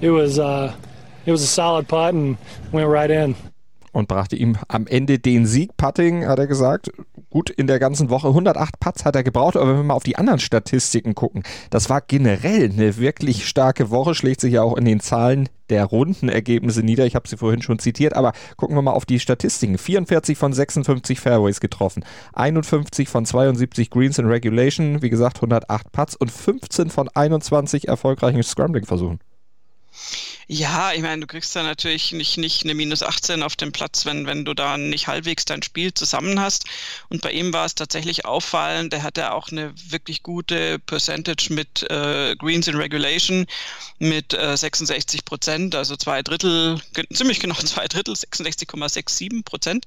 it 0.00 0.10
was 0.10 0.40
uh, 0.40 0.74
it 1.24 1.30
was 1.30 1.44
a 1.44 1.46
solid 1.46 1.86
putt 1.86 2.12
and 2.12 2.38
went 2.72 2.88
right 2.88 3.08
in. 3.08 3.36
Und 3.94 4.08
brachte 4.08 4.36
ihm 4.36 4.56
am 4.68 4.86
Ende 4.86 5.18
den 5.18 5.46
Sieg. 5.46 5.76
Putting, 5.76 6.26
hat 6.26 6.38
er 6.38 6.46
gesagt, 6.46 6.90
gut 7.30 7.48
in 7.50 7.66
der 7.66 7.78
ganzen 7.78 8.10
Woche. 8.10 8.28
108 8.28 8.80
Putts 8.80 9.04
hat 9.04 9.16
er 9.16 9.22
gebraucht, 9.22 9.56
aber 9.56 9.68
wenn 9.68 9.76
wir 9.76 9.84
mal 9.84 9.94
auf 9.94 10.02
die 10.02 10.16
anderen 10.16 10.40
Statistiken 10.40 11.14
gucken, 11.14 11.42
das 11.70 11.88
war 11.88 12.00
generell 12.00 12.70
eine 12.70 12.96
wirklich 12.98 13.46
starke 13.48 13.90
Woche, 13.90 14.14
schlägt 14.14 14.40
sich 14.40 14.52
ja 14.52 14.62
auch 14.62 14.76
in 14.76 14.84
den 14.84 15.00
Zahlen 15.00 15.48
der 15.70 15.84
Rundenergebnisse 15.84 16.82
nieder. 16.82 17.06
Ich 17.06 17.14
habe 17.14 17.28
sie 17.28 17.36
vorhin 17.36 17.62
schon 17.62 17.78
zitiert, 17.78 18.14
aber 18.14 18.32
gucken 18.56 18.76
wir 18.76 18.82
mal 18.82 18.92
auf 18.92 19.06
die 19.06 19.20
Statistiken. 19.20 19.78
44 19.78 20.36
von 20.36 20.52
56 20.52 21.20
Fairways 21.20 21.60
getroffen, 21.60 22.04
51 22.34 23.08
von 23.08 23.24
72 23.24 23.90
Greens 23.90 24.18
in 24.18 24.26
Regulation, 24.26 25.02
wie 25.02 25.10
gesagt 25.10 25.38
108 25.38 25.92
Putts 25.92 26.16
und 26.16 26.30
15 26.30 26.90
von 26.90 27.08
21 27.08 27.88
erfolgreichen 27.88 28.42
Scrambling-Versuchen. 28.42 29.20
Ja, 30.46 30.92
ich 30.92 31.00
meine, 31.00 31.22
du 31.22 31.26
kriegst 31.26 31.56
da 31.56 31.62
natürlich 31.62 32.12
nicht, 32.12 32.36
nicht 32.36 32.64
eine 32.64 32.74
minus 32.74 33.02
18 33.02 33.42
auf 33.42 33.56
dem 33.56 33.72
Platz, 33.72 34.04
wenn, 34.04 34.26
wenn 34.26 34.44
du 34.44 34.52
da 34.52 34.76
nicht 34.76 35.06
halbwegs 35.06 35.46
dein 35.46 35.62
Spiel 35.62 35.94
zusammen 35.94 36.38
hast. 36.38 36.64
Und 37.08 37.22
bei 37.22 37.32
ihm 37.32 37.52
war 37.54 37.64
es 37.64 37.74
tatsächlich 37.74 38.26
auffallend, 38.26 38.92
der 38.92 39.02
hatte 39.02 39.32
auch 39.32 39.50
eine 39.50 39.72
wirklich 39.88 40.22
gute 40.22 40.78
Percentage 40.80 41.48
mit 41.50 41.82
äh, 41.90 42.36
Greens 42.36 42.68
in 42.68 42.76
Regulation 42.76 43.46
mit 43.98 44.34
äh, 44.34 44.56
66 44.56 45.24
Prozent, 45.24 45.74
also 45.74 45.96
zwei 45.96 46.22
Drittel, 46.22 46.78
ziemlich 47.12 47.40
genau 47.40 47.54
zwei 47.64 47.86
Drittel, 47.88 48.14
66,67 48.14 49.44
Prozent. 49.44 49.86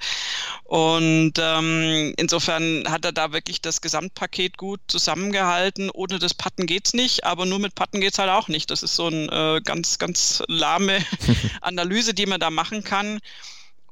Und 0.64 1.34
ähm, 1.38 2.14
insofern 2.18 2.84
hat 2.88 3.06
er 3.06 3.12
da 3.12 3.32
wirklich 3.32 3.62
das 3.62 3.82
Gesamtpaket 3.82 4.58
gut 4.58 4.80
zusammengehalten. 4.88 5.92
Ohne 5.92 6.18
das 6.18 6.34
Patten 6.34 6.66
geht's 6.66 6.94
nicht, 6.94 7.26
aber 7.26 7.46
nur 7.46 7.60
mit 7.60 7.76
Patten 7.76 8.02
geht's 8.02 8.18
halt 8.18 8.32
auch 8.32 8.48
nicht. 8.48 8.72
Das 8.72 8.82
ist 8.82 8.96
so 8.96 9.08
ein 9.08 9.30
äh, 9.30 9.62
ganz, 9.64 10.00
ganz 10.00 10.42
lahme 10.48 11.06
Analyse, 11.62 12.14
die 12.14 12.26
man 12.26 12.40
da 12.40 12.50
machen 12.50 12.84
kann. 12.84 13.20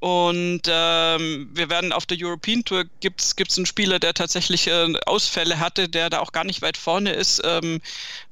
Und 0.06 0.62
ähm, 0.68 1.50
wir 1.54 1.70
werden 1.70 1.92
auf 1.92 2.06
der 2.06 2.18
European 2.22 2.64
Tour 2.64 2.84
gibt 3.00 3.22
es 3.22 3.58
einen 3.58 3.66
Spieler, 3.66 3.98
der 3.98 4.14
tatsächlich 4.14 4.68
äh, 4.68 4.94
Ausfälle 5.06 5.60
hatte, 5.60 5.90
der 5.90 6.10
da 6.10 6.20
auch 6.20 6.32
gar 6.32 6.44
nicht 6.44 6.62
weit 6.62 6.78
vorne 6.78 7.14
ist, 7.14 7.42
ähm, 7.44 7.82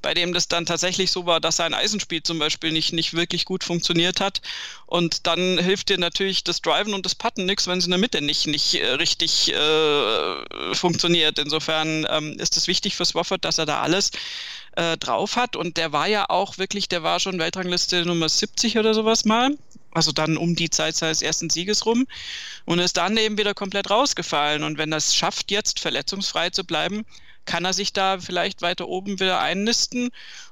bei 0.01 0.13
dem 0.13 0.33
das 0.33 0.47
dann 0.47 0.67
tatsächlich 0.67 1.09
so 1.09 1.25
war, 1.25 1.39
dass 1.39 1.55
sein 1.55 1.73
Eisenspiel 1.73 2.21
zum 2.21 2.37
Beispiel 2.37 2.71
nicht, 2.73 2.93
nicht 2.93 3.13
wirklich 3.13 3.45
gut 3.45 3.63
funktioniert 3.63 4.19
hat. 4.19 4.41
Und 4.85 5.25
dann 5.25 5.57
hilft 5.57 5.89
dir 5.89 5.97
natürlich 5.97 6.43
das 6.43 6.61
Driven 6.61 6.93
und 6.93 7.05
das 7.07 7.15
Putten 7.15 7.45
nichts, 7.45 7.65
wenn 7.65 7.79
es 7.79 7.85
in 7.85 7.91
der 7.91 7.99
Mitte 7.99 8.21
nicht, 8.21 8.45
nicht 8.45 8.75
äh, 8.75 8.89
richtig 8.89 9.51
äh, 9.51 10.75
funktioniert. 10.75 11.39
Insofern 11.39 12.05
ähm, 12.07 12.37
ist 12.39 12.55
es 12.55 12.67
wichtig 12.67 12.95
für 12.95 13.05
Swafford, 13.05 13.45
dass 13.45 13.57
er 13.57 13.65
da 13.65 13.81
alles 13.81 14.11
äh, 14.75 14.97
drauf 14.97 15.35
hat. 15.35 15.55
Und 15.55 15.77
der 15.77 15.91
war 15.91 16.07
ja 16.07 16.29
auch 16.29 16.57
wirklich, 16.57 16.87
der 16.89 17.03
war 17.03 17.19
schon 17.19 17.39
Weltrangliste 17.39 18.05
Nummer 18.05 18.29
70 18.29 18.77
oder 18.77 18.93
sowas 18.93 19.25
mal. 19.25 19.57
Also 19.91 20.11
dann 20.11 20.37
um 20.37 20.55
die 20.55 20.69
Zeit 20.69 20.95
seines 20.95 21.21
ersten 21.21 21.49
Sieges 21.49 21.85
rum 21.85 22.07
und 22.65 22.79
ist 22.79 22.97
dann 22.97 23.15
eben 23.17 23.37
wieder 23.37 23.53
komplett 23.53 23.89
rausgefallen. 23.89 24.63
Und 24.63 24.77
wenn 24.77 24.91
es 24.91 25.15
schafft, 25.15 25.51
jetzt 25.51 25.79
verletzungsfrei 25.79 26.49
zu 26.49 26.63
bleiben, 26.63 27.05
kann 27.45 27.65
er 27.65 27.73
sich 27.73 27.93
da 27.93 28.19
vielleicht 28.19 28.61
weiter 28.61 28.87
oben 28.87 29.19
wieder 29.19 29.39
einnisten 29.39 30.09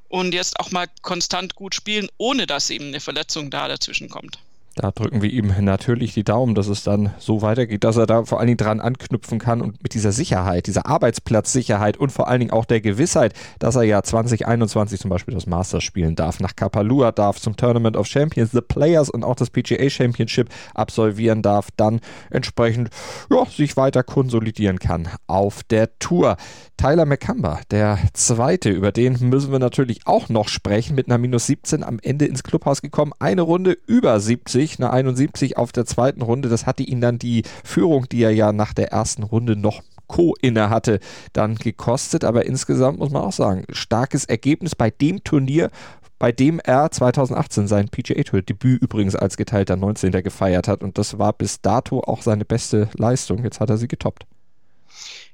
und 0.09 0.33
jetzt 0.33 0.59
auch 0.59 0.71
mal 0.71 0.87
konstant 1.01 1.55
gut 1.55 1.73
spielen, 1.73 2.09
ohne 2.17 2.45
dass 2.45 2.69
ihm 2.69 2.83
eine 2.83 2.99
Verletzung 2.99 3.49
da 3.49 3.67
dazwischen 3.67 4.09
kommt. 4.09 4.39
Da 4.75 4.91
drücken 4.91 5.21
wir 5.21 5.29
ihm 5.29 5.53
natürlich 5.59 6.13
die 6.13 6.23
Daumen, 6.23 6.55
dass 6.55 6.67
es 6.67 6.83
dann 6.83 7.13
so 7.19 7.41
weitergeht, 7.41 7.83
dass 7.83 7.97
er 7.97 8.05
da 8.05 8.23
vor 8.23 8.39
allen 8.39 8.47
Dingen 8.47 8.57
dran 8.57 8.79
anknüpfen 8.79 9.37
kann 9.37 9.61
und 9.61 9.83
mit 9.83 9.93
dieser 9.93 10.13
Sicherheit, 10.13 10.65
dieser 10.65 10.85
Arbeitsplatzsicherheit 10.85 11.97
und 11.97 12.13
vor 12.13 12.29
allen 12.29 12.39
Dingen 12.39 12.51
auch 12.51 12.63
der 12.63 12.79
Gewissheit, 12.79 13.33
dass 13.59 13.75
er 13.75 13.83
ja 13.83 14.01
2021 14.01 15.01
zum 15.01 15.09
Beispiel 15.09 15.33
das 15.33 15.45
Masters 15.45 15.83
spielen 15.83 16.15
darf, 16.15 16.39
nach 16.39 16.55
Kapalua 16.55 17.11
darf, 17.11 17.41
zum 17.41 17.57
Tournament 17.57 17.97
of 17.97 18.07
Champions, 18.07 18.51
The 18.51 18.61
Players 18.61 19.09
und 19.09 19.25
auch 19.25 19.35
das 19.35 19.49
PGA 19.49 19.89
Championship 19.89 20.47
absolvieren 20.73 21.41
darf, 21.41 21.67
dann 21.75 21.99
entsprechend 22.29 22.91
ja, 23.29 23.45
sich 23.45 23.75
weiter 23.75 24.03
konsolidieren 24.03 24.79
kann 24.79 25.09
auf 25.27 25.63
der 25.63 25.99
Tour. 25.99 26.37
Tyler 26.77 27.05
McCumber, 27.05 27.59
der 27.71 27.99
zweite, 28.13 28.69
über 28.69 28.93
den 28.93 29.17
müssen 29.19 29.51
wir 29.51 29.59
natürlich 29.59 30.07
auch 30.07 30.29
noch 30.29 30.47
sprechen, 30.47 30.95
mit 30.95 31.07
einer 31.07 31.17
minus 31.17 31.47
17 31.47 31.83
am 31.83 31.99
Ende 32.01 32.25
ins 32.25 32.43
Clubhaus 32.43 32.81
gekommen, 32.81 33.11
eine 33.19 33.41
Runde 33.41 33.77
über 33.85 34.17
70 34.19 34.60
71, 34.61 34.79
eine 34.79 34.91
71 34.91 35.57
auf 35.57 35.71
der 35.71 35.85
zweiten 35.85 36.21
Runde. 36.21 36.49
Das 36.49 36.65
hatte 36.65 36.83
ihn 36.83 37.01
dann 37.01 37.17
die 37.17 37.43
Führung, 37.63 38.07
die 38.09 38.23
er 38.23 38.31
ja 38.31 38.51
nach 38.53 38.73
der 38.73 38.91
ersten 38.91 39.23
Runde 39.23 39.55
noch 39.55 39.81
Co. 40.07 40.35
inne 40.41 40.69
hatte, 40.69 40.99
dann 41.33 41.55
gekostet. 41.55 42.23
Aber 42.23 42.45
insgesamt 42.45 42.99
muss 42.99 43.11
man 43.11 43.23
auch 43.23 43.31
sagen, 43.31 43.65
starkes 43.71 44.25
Ergebnis 44.25 44.75
bei 44.75 44.89
dem 44.89 45.23
Turnier, 45.23 45.71
bei 46.19 46.31
dem 46.31 46.59
er 46.59 46.91
2018 46.91 47.67
sein 47.67 47.89
PGA 47.89 48.21
Tour 48.23 48.41
Debüt 48.41 48.81
übrigens 48.81 49.15
als 49.15 49.37
geteilter 49.37 49.75
19. 49.75 50.11
gefeiert 50.11 50.67
hat. 50.67 50.83
Und 50.83 50.97
das 50.97 51.17
war 51.17 51.33
bis 51.33 51.61
dato 51.61 52.01
auch 52.01 52.21
seine 52.21 52.45
beste 52.45 52.89
Leistung. 52.95 53.43
Jetzt 53.43 53.59
hat 53.59 53.69
er 53.69 53.77
sie 53.77 53.87
getoppt. 53.87 54.25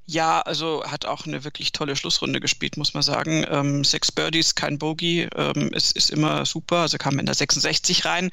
Ja, 0.05 0.39
also 0.41 0.83
hat 0.85 1.05
auch 1.05 1.25
eine 1.25 1.43
wirklich 1.43 1.73
tolle 1.73 1.97
Schlussrunde 1.97 2.39
gespielt, 2.39 2.77
muss 2.77 2.93
man 2.93 3.03
sagen. 3.03 3.45
Ähm, 3.49 3.83
sechs 3.83 4.11
Birdies, 4.11 4.55
kein 4.55 4.77
Bogey, 4.77 5.27
ähm, 5.35 5.73
ist, 5.73 5.97
ist 5.97 6.11
immer 6.11 6.45
super. 6.45 6.77
Also 6.77 6.97
kam 6.97 7.19
in 7.19 7.25
der 7.25 7.35
66 7.35 8.05
rein 8.05 8.29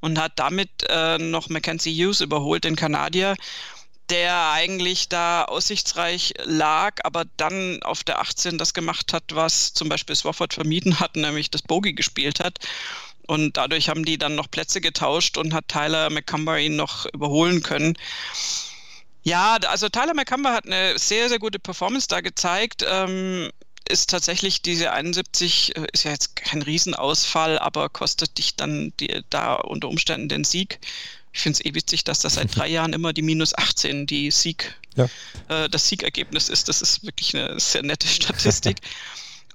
und 0.00 0.18
hat 0.18 0.32
damit 0.36 0.70
äh, 0.88 1.18
noch 1.18 1.50
Mackenzie 1.50 1.92
Hughes 1.92 2.22
überholt, 2.22 2.64
den 2.64 2.76
Kanadier 2.76 3.34
der 4.10 4.52
eigentlich 4.52 5.08
da 5.08 5.44
aussichtsreich 5.44 6.34
lag, 6.44 6.94
aber 7.04 7.24
dann 7.36 7.82
auf 7.82 8.04
der 8.04 8.20
18 8.20 8.56
das 8.56 8.72
gemacht 8.72 9.12
hat, 9.12 9.24
was 9.32 9.74
zum 9.74 9.88
Beispiel 9.88 10.16
Swafford 10.16 10.54
vermieden 10.54 10.98
hat, 11.00 11.16
nämlich 11.16 11.50
das 11.50 11.62
Bogey 11.62 11.92
gespielt 11.92 12.40
hat. 12.40 12.58
Und 13.26 13.58
dadurch 13.58 13.90
haben 13.90 14.06
die 14.06 14.16
dann 14.16 14.34
noch 14.34 14.50
Plätze 14.50 14.80
getauscht 14.80 15.36
und 15.36 15.52
hat 15.52 15.68
Tyler 15.68 16.08
McCumber 16.08 16.58
ihn 16.58 16.76
noch 16.76 17.04
überholen 17.12 17.62
können. 17.62 17.98
Ja, 19.28 19.58
also 19.66 19.90
Tyler 19.90 20.14
McCumber 20.14 20.54
hat 20.54 20.64
eine 20.64 20.98
sehr, 20.98 21.28
sehr 21.28 21.38
gute 21.38 21.58
Performance 21.58 22.08
da 22.08 22.22
gezeigt. 22.22 22.82
Ähm, 22.88 23.50
ist 23.86 24.08
tatsächlich 24.08 24.62
diese 24.62 24.92
71, 24.92 25.76
äh, 25.76 25.86
ist 25.92 26.04
ja 26.04 26.12
jetzt 26.12 26.34
kein 26.36 26.62
Riesenausfall, 26.62 27.58
aber 27.58 27.90
kostet 27.90 28.38
dich 28.38 28.56
dann 28.56 28.94
die, 29.00 29.22
da 29.28 29.56
unter 29.56 29.88
Umständen 29.88 30.30
den 30.30 30.44
Sieg. 30.44 30.78
Ich 31.34 31.40
finde 31.40 31.58
es 31.58 31.64
eh 31.66 31.74
witzig, 31.74 32.04
dass 32.04 32.20
das 32.20 32.34
seit 32.34 32.54
drei 32.56 32.68
Jahren 32.68 32.94
immer 32.94 33.12
die 33.12 33.20
minus 33.20 33.54
18 33.54 34.06
die 34.06 34.30
Sieg, 34.30 34.74
ja. 34.96 35.08
äh, 35.48 35.68
das 35.68 35.88
Siegergebnis 35.88 36.48
ist. 36.48 36.68
Das 36.68 36.80
ist 36.80 37.04
wirklich 37.04 37.36
eine 37.36 37.60
sehr 37.60 37.82
nette 37.82 38.08
Statistik. 38.08 38.78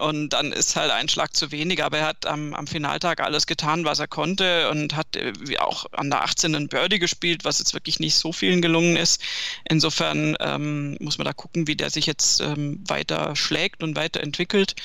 Und 0.03 0.31
dann 0.31 0.51
ist 0.51 0.75
halt 0.75 0.91
ein 0.91 1.07
Schlag 1.07 1.33
zu 1.33 1.51
wenig, 1.51 1.81
aber 1.81 1.99
er 1.99 2.07
hat 2.07 2.25
am, 2.25 2.53
am 2.53 2.67
Finaltag 2.67 3.21
alles 3.21 3.47
getan, 3.47 3.85
was 3.85 3.99
er 3.99 4.07
konnte 4.09 4.69
und 4.69 4.97
hat 4.97 5.15
äh, 5.15 5.31
auch 5.59 5.85
an 5.93 6.09
der 6.09 6.23
18 6.23 6.53
einen 6.53 6.67
Birdie 6.67 6.99
gespielt, 6.99 7.45
was 7.45 7.59
jetzt 7.59 7.73
wirklich 7.73 8.01
nicht 8.01 8.15
so 8.15 8.33
vielen 8.33 8.61
gelungen 8.61 8.97
ist. 8.97 9.21
Insofern 9.63 10.35
ähm, 10.41 10.97
muss 10.99 11.17
man 11.17 11.23
da 11.23 11.31
gucken, 11.31 11.67
wie 11.67 11.77
der 11.77 11.89
sich 11.89 12.05
jetzt 12.05 12.41
ähm, 12.41 12.83
weiter 12.85 13.37
schlägt 13.37 13.81
und 13.81 13.95
weiterentwickelt. 13.95 14.75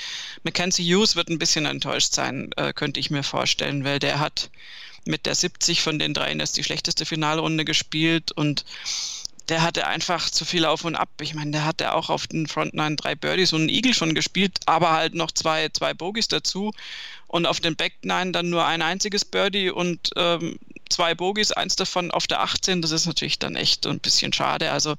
Mackenzie 0.44 0.84
Hughes 0.84 1.16
wird 1.16 1.30
ein 1.30 1.40
bisschen 1.40 1.66
enttäuscht 1.66 2.14
sein, 2.14 2.52
äh, 2.56 2.72
könnte 2.72 3.00
ich 3.00 3.10
mir 3.10 3.25
vorstellen, 3.25 3.82
weil 3.82 3.98
der 3.98 4.20
hat 4.20 4.50
mit 5.04 5.26
der 5.26 5.34
70 5.34 5.82
von 5.82 5.98
den 5.98 6.14
dreien 6.14 6.38
erst 6.38 6.56
die 6.56 6.64
schlechteste 6.64 7.04
Finalrunde 7.04 7.64
gespielt 7.64 8.30
und 8.30 8.64
der 9.49 9.62
hatte 9.62 9.87
einfach 9.87 10.28
zu 10.28 10.45
viel 10.45 10.64
auf 10.64 10.85
und 10.85 10.95
ab. 10.95 11.09
Ich 11.21 11.35
meine, 11.35 11.52
der 11.52 11.64
hatte 11.64 11.95
auch 11.95 12.11
auf 12.11 12.26
den 12.26 12.47
Front 12.47 12.75
Nine 12.75 12.97
drei 12.97 13.14
Birdies 13.14 13.52
und 13.52 13.62
einen 13.62 13.69
Eagle 13.71 13.95
schon 13.95 14.14
gespielt, 14.14 14.59
aber 14.67 14.93
halt 14.93 15.14
noch 15.14 15.31
zwei, 15.31 15.69
zwei 15.71 15.95
Bogies 15.95 16.28
dazu. 16.28 16.73
Und 17.26 17.47
auf 17.47 17.61
den 17.61 17.76
Back 17.76 17.95
Nine 18.02 18.33
dann 18.33 18.50
nur 18.50 18.67
ein 18.67 18.83
einziges 18.83 19.25
Birdie 19.25 19.71
und 19.71 20.11
ähm, 20.17 20.59
zwei 20.90 21.14
Bogies, 21.14 21.52
eins 21.52 21.76
davon 21.76 22.11
auf 22.11 22.26
der 22.26 22.40
18. 22.40 22.83
Das 22.83 22.90
ist 22.90 23.07
natürlich 23.07 23.38
dann 23.38 23.57
echt 23.57 23.87
ein 23.87 24.00
bisschen 24.00 24.33
schade. 24.33 24.71
Also 24.71 24.95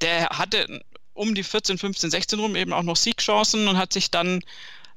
der 0.00 0.28
hatte 0.30 0.82
um 1.14 1.34
die 1.34 1.44
14, 1.44 1.78
15, 1.78 2.10
16 2.10 2.40
rum 2.40 2.56
eben 2.56 2.72
auch 2.72 2.82
noch 2.82 2.96
Siegchancen 2.96 3.68
und 3.68 3.76
hat 3.76 3.92
sich 3.92 4.10
dann 4.10 4.42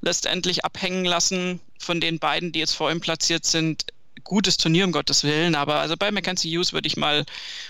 letztendlich 0.01 0.65
abhängen 0.65 1.06
lassen 1.06 1.60
von 1.77 2.00
den 2.00 2.20
beiden, 2.20 2.51
die 2.51 2.60
jetzt 2.60 2.75
vor 2.75 2.92
ihm 2.92 3.01
platziert 3.01 3.46
sind, 3.46 3.86
gutes 4.24 4.58
Turnier, 4.58 4.86
um 4.86 4.92
Gottes 4.92 5.24
Willen, 5.24 5.56
aber 5.56 5.75
also 5.75 5.96
bei 5.98 6.12
Mackenzie 6.12 6.56
Hughes 6.56 6.74
würde 6.74 6.88
ich 6.88 6.98
mal 6.98 7.25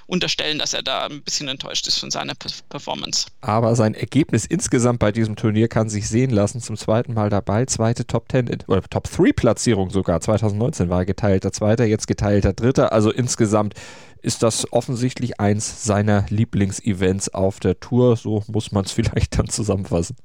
unterstellen, 0.06 0.60
dass 0.60 0.74
er 0.74 0.84
da 0.84 1.08
ein 1.08 1.22
bisschen 1.22 1.48
enttäuscht 1.48 1.88
ist 1.88 1.98
von 1.98 2.12
seiner 2.12 2.34
Performance. 2.70 3.28
Aber 3.42 3.76
sein 3.76 3.94
Ergebnis 3.94 4.46
insgesamt 4.46 5.00
bei 5.00 5.12
diesem 5.12 5.36
Turnier 5.36 5.68
kann 5.68 5.90
sich 5.90 6.08
sehen 6.08 6.30
lassen. 6.30 6.62
Zum 6.62 6.78
zweiten 6.78 7.14
Mal 7.14 7.30
dabei, 7.30 7.66
zweite 7.66 8.06
Top 8.06 8.32
10 8.32 8.64
oder 8.68 8.82
Top 8.84 9.10
3 9.10 9.32
Platzierung 9.34 9.90
sogar. 9.90 10.22
2019 10.22 10.90
war 10.90 11.00
er 11.00 11.06
geteilter 11.06 11.52
Zweiter, 11.52 11.86
jetzt 11.86 12.08
geteilter 12.08 12.54
Dritter. 12.54 12.92
Also 12.92 13.12
insgesamt 13.12 13.74
ist 14.22 14.42
das 14.42 14.72
offensichtlich 14.72 15.40
eins 15.40 15.84
seiner 15.84 16.26
Lieblingsevents 16.30 17.30
auf 17.30 17.60
der 17.60 17.80
Tour. 17.80 18.16
So 18.16 18.44
muss 18.48 18.72
man 18.72 18.86
es 18.86 18.92
vielleicht 18.94 19.38
dann 19.38 19.48
zusammenfassen. 19.48 20.16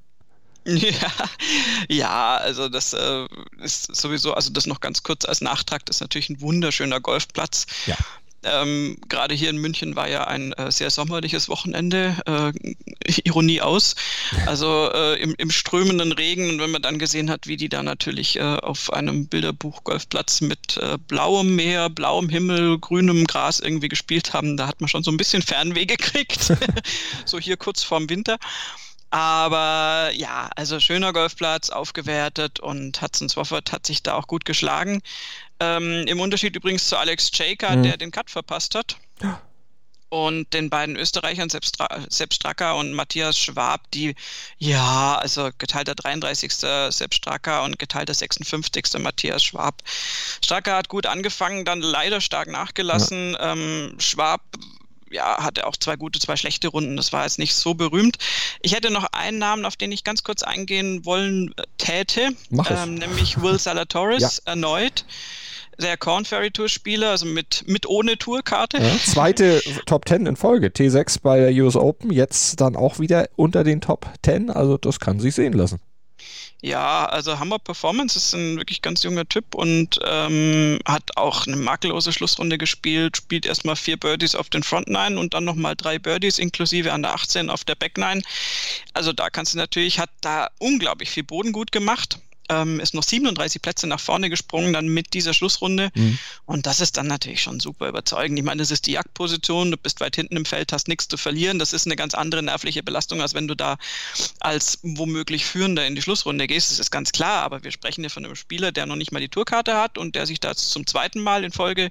Ja, 0.69 1.13
ja, 1.89 2.37
also 2.37 2.69
das 2.69 2.93
äh, 2.93 3.27
ist 3.63 3.95
sowieso, 3.97 4.35
also 4.35 4.51
das 4.51 4.67
noch 4.67 4.81
ganz 4.81 5.03
kurz 5.03 5.25
als 5.25 5.41
Nachtrag, 5.41 5.87
das 5.87 5.97
ist 5.97 6.01
natürlich 6.01 6.29
ein 6.29 6.41
wunderschöner 6.41 7.01
Golfplatz. 7.01 7.67
Ja. 7.87 7.97
Ähm, 8.45 8.99
Gerade 9.09 9.35
hier 9.35 9.51
in 9.51 9.57
München 9.57 9.97
war 9.97 10.09
ja 10.09 10.29
ein 10.29 10.53
äh, 10.53 10.71
sehr 10.71 10.91
sommerliches 10.91 11.49
Wochenende, 11.49 12.15
äh, 12.27 12.53
Ironie 13.25 13.61
aus. 13.61 13.97
Also 14.47 14.91
äh, 14.95 15.21
im, 15.21 15.35
im, 15.39 15.51
strömenden 15.51 16.13
Regen 16.13 16.49
und 16.51 16.61
wenn 16.61 16.71
man 16.71 16.83
dann 16.83 17.01
gesehen 17.01 17.31
hat, 17.31 17.49
wie 17.49 17.57
die 17.57 17.69
da 17.69 17.83
natürlich 17.83 18.37
äh, 18.37 18.43
auf 18.43 18.93
einem 18.93 19.27
Bilderbuch 19.27 19.83
Golfplatz 19.83 20.41
mit 20.41 20.77
äh, 20.77 20.99
blauem 21.09 21.57
Meer, 21.57 21.91
blauem 21.91 22.29
Himmel, 22.29 22.79
grünem 22.79 23.27
Gras 23.27 23.59
irgendwie 23.59 23.89
gespielt 23.89 24.35
haben, 24.35 24.57
da 24.57 24.69
hat 24.69 24.81
man 24.81 24.89
schon 24.89 25.03
so 25.03 25.11
ein 25.11 25.17
bisschen 25.17 25.43
Fernweh 25.43 25.87
gekriegt. 25.87 26.53
so 27.25 27.41
hier 27.41 27.57
kurz 27.57 27.83
vorm 27.83 28.09
Winter. 28.09 28.39
Aber 29.11 30.11
ja, 30.15 30.51
also 30.55 30.81
schöner 30.81 31.13
Golfplatz, 31.13 31.71
aufgewertet 31.71 32.61
und 32.61 33.01
Hudson 33.01 33.29
Swafford 33.29 33.73
hat 33.73 33.87
sich 33.87 34.03
da 34.03 34.15
auch 34.15 34.27
gut 34.27 34.45
geschlagen. 34.45 35.01
Ähm, 35.61 36.05
Im 36.07 36.21
Unterschied 36.21 36.55
übrigens 36.55 36.89
zu 36.89 36.97
Alex 36.97 37.31
Jaker, 37.33 37.77
mhm. 37.77 37.83
der 37.85 37.97
den 37.97 38.11
Cut 38.11 38.31
verpasst 38.31 38.75
hat. 38.75 38.97
Und 40.11 40.55
den 40.55 40.71
beiden 40.71 40.97
Österreichern, 40.97 41.51
Sepp, 41.51 41.67
Stra 41.67 42.01
Sepp 42.09 42.33
Stracker 42.33 42.77
und 42.77 42.95
Matthias 42.95 43.39
Schwab, 43.39 43.91
die, 43.91 44.15
ja, 44.57 45.17
also 45.17 45.51
geteilter 45.59 45.95
33. 45.95 46.51
Sepp 46.51 47.13
Stracker 47.13 47.63
und 47.63 47.79
geteilter 47.79 48.15
56. 48.15 48.99
Matthias 49.01 49.45
Schwab. 49.45 49.83
Stracker 50.43 50.77
hat 50.77 50.89
gut 50.89 51.05
angefangen, 51.05 51.67
dann 51.67 51.83
leider 51.83 52.23
stark 52.23 52.49
nachgelassen. 52.49 53.33
Ja. 53.33 53.53
Ähm, 53.53 53.97
Schwab 53.99 54.41
ja, 55.11 55.43
hatte 55.43 55.67
auch 55.67 55.77
zwei 55.77 55.97
gute, 55.97 56.19
zwei 56.19 56.37
schlechte 56.37 56.69
Runden. 56.69 56.97
Das 56.97 57.13
war 57.13 57.25
jetzt 57.25 57.39
nicht 57.39 57.55
so 57.55 57.75
berühmt. 57.75 58.19
Ich 58.63 58.75
hätte 58.75 58.91
noch 58.91 59.07
einen 59.13 59.39
Namen, 59.39 59.65
auf 59.65 59.77
den 59.77 59.93
ich 59.93 60.05
ganz 60.05 60.23
kurz 60.23 60.43
eingehen 60.43 61.05
wollen 61.05 61.55
äh, 61.57 61.63
täte, 61.79 62.31
ähm, 62.71 62.95
nämlich 62.95 63.41
Will 63.41 63.59
Salatoris 63.59 64.43
ja. 64.45 64.53
erneut. 64.53 65.05
Der 65.81 65.97
Corn 65.97 66.25
Ferry 66.25 66.51
Tour 66.51 66.69
Spieler, 66.69 67.11
also 67.11 67.25
mit, 67.25 67.63
mit 67.69 67.87
ohne 67.87 68.19
Tourkarte. 68.19 68.79
Ja, 68.79 68.97
zweite 68.99 69.63
Top 69.87 70.09
10 70.09 70.27
in 70.27 70.35
Folge. 70.35 70.69
T6 70.69 71.21
bei 71.23 71.39
der 71.39 71.65
US 71.65 71.77
Open, 71.77 72.13
jetzt 72.13 72.61
dann 72.61 72.75
auch 72.75 72.99
wieder 72.99 73.29
unter 73.37 73.63
den 73.63 73.81
Top 73.81 74.11
10. 74.25 74.51
Also 74.51 74.77
das 74.77 74.99
kann 74.99 75.21
sich 75.21 75.37
sehen 75.37 75.53
lassen. 75.53 75.79
Ja, 76.61 77.07
also 77.07 77.39
Hammer 77.39 77.61
Performance 77.61 78.19
ist 78.19 78.35
ein 78.35 78.57
wirklich 78.57 78.83
ganz 78.83 79.05
junger 79.05 79.29
Typ 79.29 79.55
und 79.55 80.01
ähm, 80.05 80.81
hat 80.85 81.17
auch 81.17 81.47
eine 81.47 81.55
makellose 81.55 82.13
Schlussrunde 82.13 82.59
gespielt, 82.59 83.17
spielt 83.17 83.47
erstmal 83.47 83.77
vier 83.77 83.97
Birdies 83.97 84.35
auf 84.35 84.51
den 84.51 84.65
Front 84.65 84.89
Nine 84.89 85.21
und 85.21 85.35
dann 85.35 85.45
nochmal 85.45 85.77
drei 85.77 86.01
Birdies 86.01 86.41
inklusive 86.41 86.93
an 86.93 87.03
der 87.03 87.15
18 87.15 87.49
auf 87.49 87.63
der 87.63 87.77
Back 87.77 87.97
Nine. 87.97 88.23
Also 88.93 89.13
da 89.13 89.31
kannst 89.31 89.55
du 89.55 89.59
natürlich, 89.59 90.01
hat 90.01 90.11
da 90.21 90.51
unglaublich 90.59 91.11
viel 91.11 91.23
Boden 91.23 91.53
gut 91.53 91.71
gemacht 91.71 92.19
ähm, 92.49 92.81
ist 92.81 92.95
noch 92.95 93.03
37 93.03 93.63
Plätze 93.63 93.87
nach 93.87 94.01
vorne 94.01 94.31
gesprungen, 94.31 94.73
dann 94.73 94.89
mit 94.89 95.15
dieser 95.15 95.35
Schlussrunde. 95.35 95.91
Mhm. 95.95 96.19
Und 96.47 96.67
das 96.67 96.81
ist 96.81 96.97
dann 96.97 97.07
natürlich 97.07 97.43
schon 97.43 97.61
super 97.61 97.89
überzeugend. 97.89 98.39
Ich 98.39 98.45
meine, 98.45 98.61
das 98.61 98.71
ist 98.71 98.87
die 98.87 98.93
Jagdposition, 98.93 99.71
du 99.71 99.77
bist 99.77 100.01
weit 100.01 100.17
hinten 100.17 100.37
im 100.37 100.45
Feld, 100.45 100.73
hast 100.73 100.89
nichts 100.89 101.09
zu 101.09 101.17
verlieren. 101.17 101.59
Das 101.59 101.73
ist 101.73 101.87
eine 101.87 101.97
ganz 101.97 102.15
andere 102.15 102.43
nervliche 102.43 102.83
Belastung, 102.83 103.21
als 103.21 103.35
wenn 103.35 103.49
du 103.49 103.55
da 103.55 103.77
als 104.41 104.79
womöglich 104.83 105.45
Führender 105.45 105.87
in 105.87 105.95
die 105.95 106.03
Schlussrunde 106.03 106.47
gehst. 106.47 106.71
Das 106.71 106.79
ist 106.79 106.91
ganz 106.91 107.13
klar, 107.13 107.43
aber 107.43 107.65
wir 107.65 107.71
sprechen 107.71 108.03
hier 108.03 108.11
von 108.11 108.25
einem 108.25 108.37
Spieler, 108.37 108.73
der 108.73 108.87
noch 108.87 108.97
nicht 108.97 109.13
mal 109.13 109.21
die 109.21 109.29
Tourkarte 109.29 109.77
hat 109.77 109.99
und 109.99 110.15
der 110.15 110.27
sich 110.27 110.41
da 110.41 110.55
zum 110.55 110.87
zweiten 110.87 111.21
Mal 111.21 111.45
in 111.45 111.53
Folge 111.53 111.91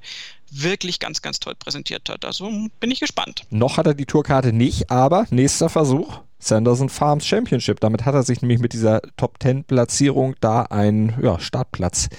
wirklich 0.49 0.99
ganz, 0.99 1.21
ganz 1.21 1.39
toll 1.39 1.55
präsentiert 1.55 2.09
hat. 2.09 2.25
Also 2.25 2.49
bin 2.79 2.91
ich 2.91 2.99
gespannt. 2.99 3.45
Noch 3.49 3.77
hat 3.77 3.87
er 3.87 3.93
die 3.93 4.05
Tourkarte 4.05 4.53
nicht, 4.53 4.89
aber 4.89 5.27
nächster 5.29 5.69
Versuch. 5.69 6.21
Sanderson 6.39 6.89
Farms 6.89 7.25
Championship. 7.25 7.79
Damit 7.79 8.05
hat 8.05 8.15
er 8.15 8.23
sich 8.23 8.41
nämlich 8.41 8.59
mit 8.59 8.73
dieser 8.73 9.01
Top 9.17 9.37
10 9.41 9.63
Platzierung 9.63 10.35
da 10.39 10.63
einen 10.63 11.13
ja, 11.21 11.39
Startplatz 11.39 12.09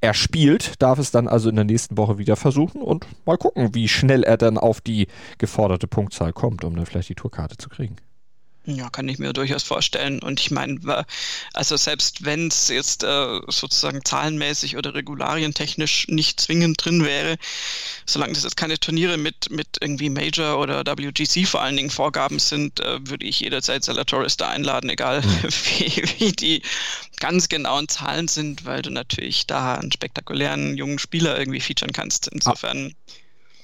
erspielt, 0.00 0.74
darf 0.80 0.98
es 0.98 1.10
dann 1.10 1.26
also 1.26 1.48
in 1.48 1.56
der 1.56 1.64
nächsten 1.64 1.96
Woche 1.96 2.18
wieder 2.18 2.36
versuchen 2.36 2.82
und 2.82 3.06
mal 3.26 3.36
gucken, 3.36 3.74
wie 3.74 3.88
schnell 3.88 4.22
er 4.22 4.36
dann 4.36 4.56
auf 4.56 4.80
die 4.80 5.08
geforderte 5.38 5.88
Punktzahl 5.88 6.32
kommt, 6.32 6.64
um 6.64 6.76
dann 6.76 6.86
vielleicht 6.86 7.08
die 7.08 7.14
Tourkarte 7.16 7.56
zu 7.56 7.68
kriegen. 7.68 7.96
Ja, 8.70 8.90
kann 8.90 9.08
ich 9.08 9.18
mir 9.18 9.32
durchaus 9.32 9.62
vorstellen. 9.62 10.18
Und 10.22 10.40
ich 10.40 10.50
meine, 10.50 11.06
also 11.54 11.78
selbst 11.78 12.26
wenn 12.26 12.48
es 12.48 12.68
jetzt 12.68 13.02
äh, 13.02 13.40
sozusagen 13.46 14.04
zahlenmäßig 14.04 14.76
oder 14.76 14.94
regularientechnisch 14.94 16.06
nicht 16.08 16.38
zwingend 16.38 16.84
drin 16.84 17.02
wäre, 17.02 17.38
solange 18.04 18.34
das 18.34 18.42
jetzt 18.42 18.58
keine 18.58 18.78
Turniere 18.78 19.16
mit, 19.16 19.50
mit 19.50 19.78
irgendwie 19.80 20.10
Major 20.10 20.58
oder 20.58 20.84
WGC 20.84 21.46
vor 21.46 21.62
allen 21.62 21.78
Dingen 21.78 21.88
Vorgaben 21.88 22.38
sind, 22.38 22.80
äh, 22.80 22.98
würde 23.08 23.24
ich 23.24 23.40
jederzeit 23.40 23.84
Salatoris 23.84 24.36
da 24.36 24.50
einladen, 24.50 24.90
egal 24.90 25.22
mhm. 25.22 25.44
wie, 25.78 26.02
wie 26.18 26.32
die 26.32 26.62
ganz 27.16 27.48
genauen 27.48 27.88
Zahlen 27.88 28.28
sind, 28.28 28.66
weil 28.66 28.82
du 28.82 28.90
natürlich 28.90 29.46
da 29.46 29.76
einen 29.76 29.92
spektakulären 29.92 30.76
jungen 30.76 30.98
Spieler 30.98 31.38
irgendwie 31.38 31.60
featuren 31.60 31.92
kannst. 31.92 32.28
Insofern. 32.28 32.92
Ah 32.92 33.12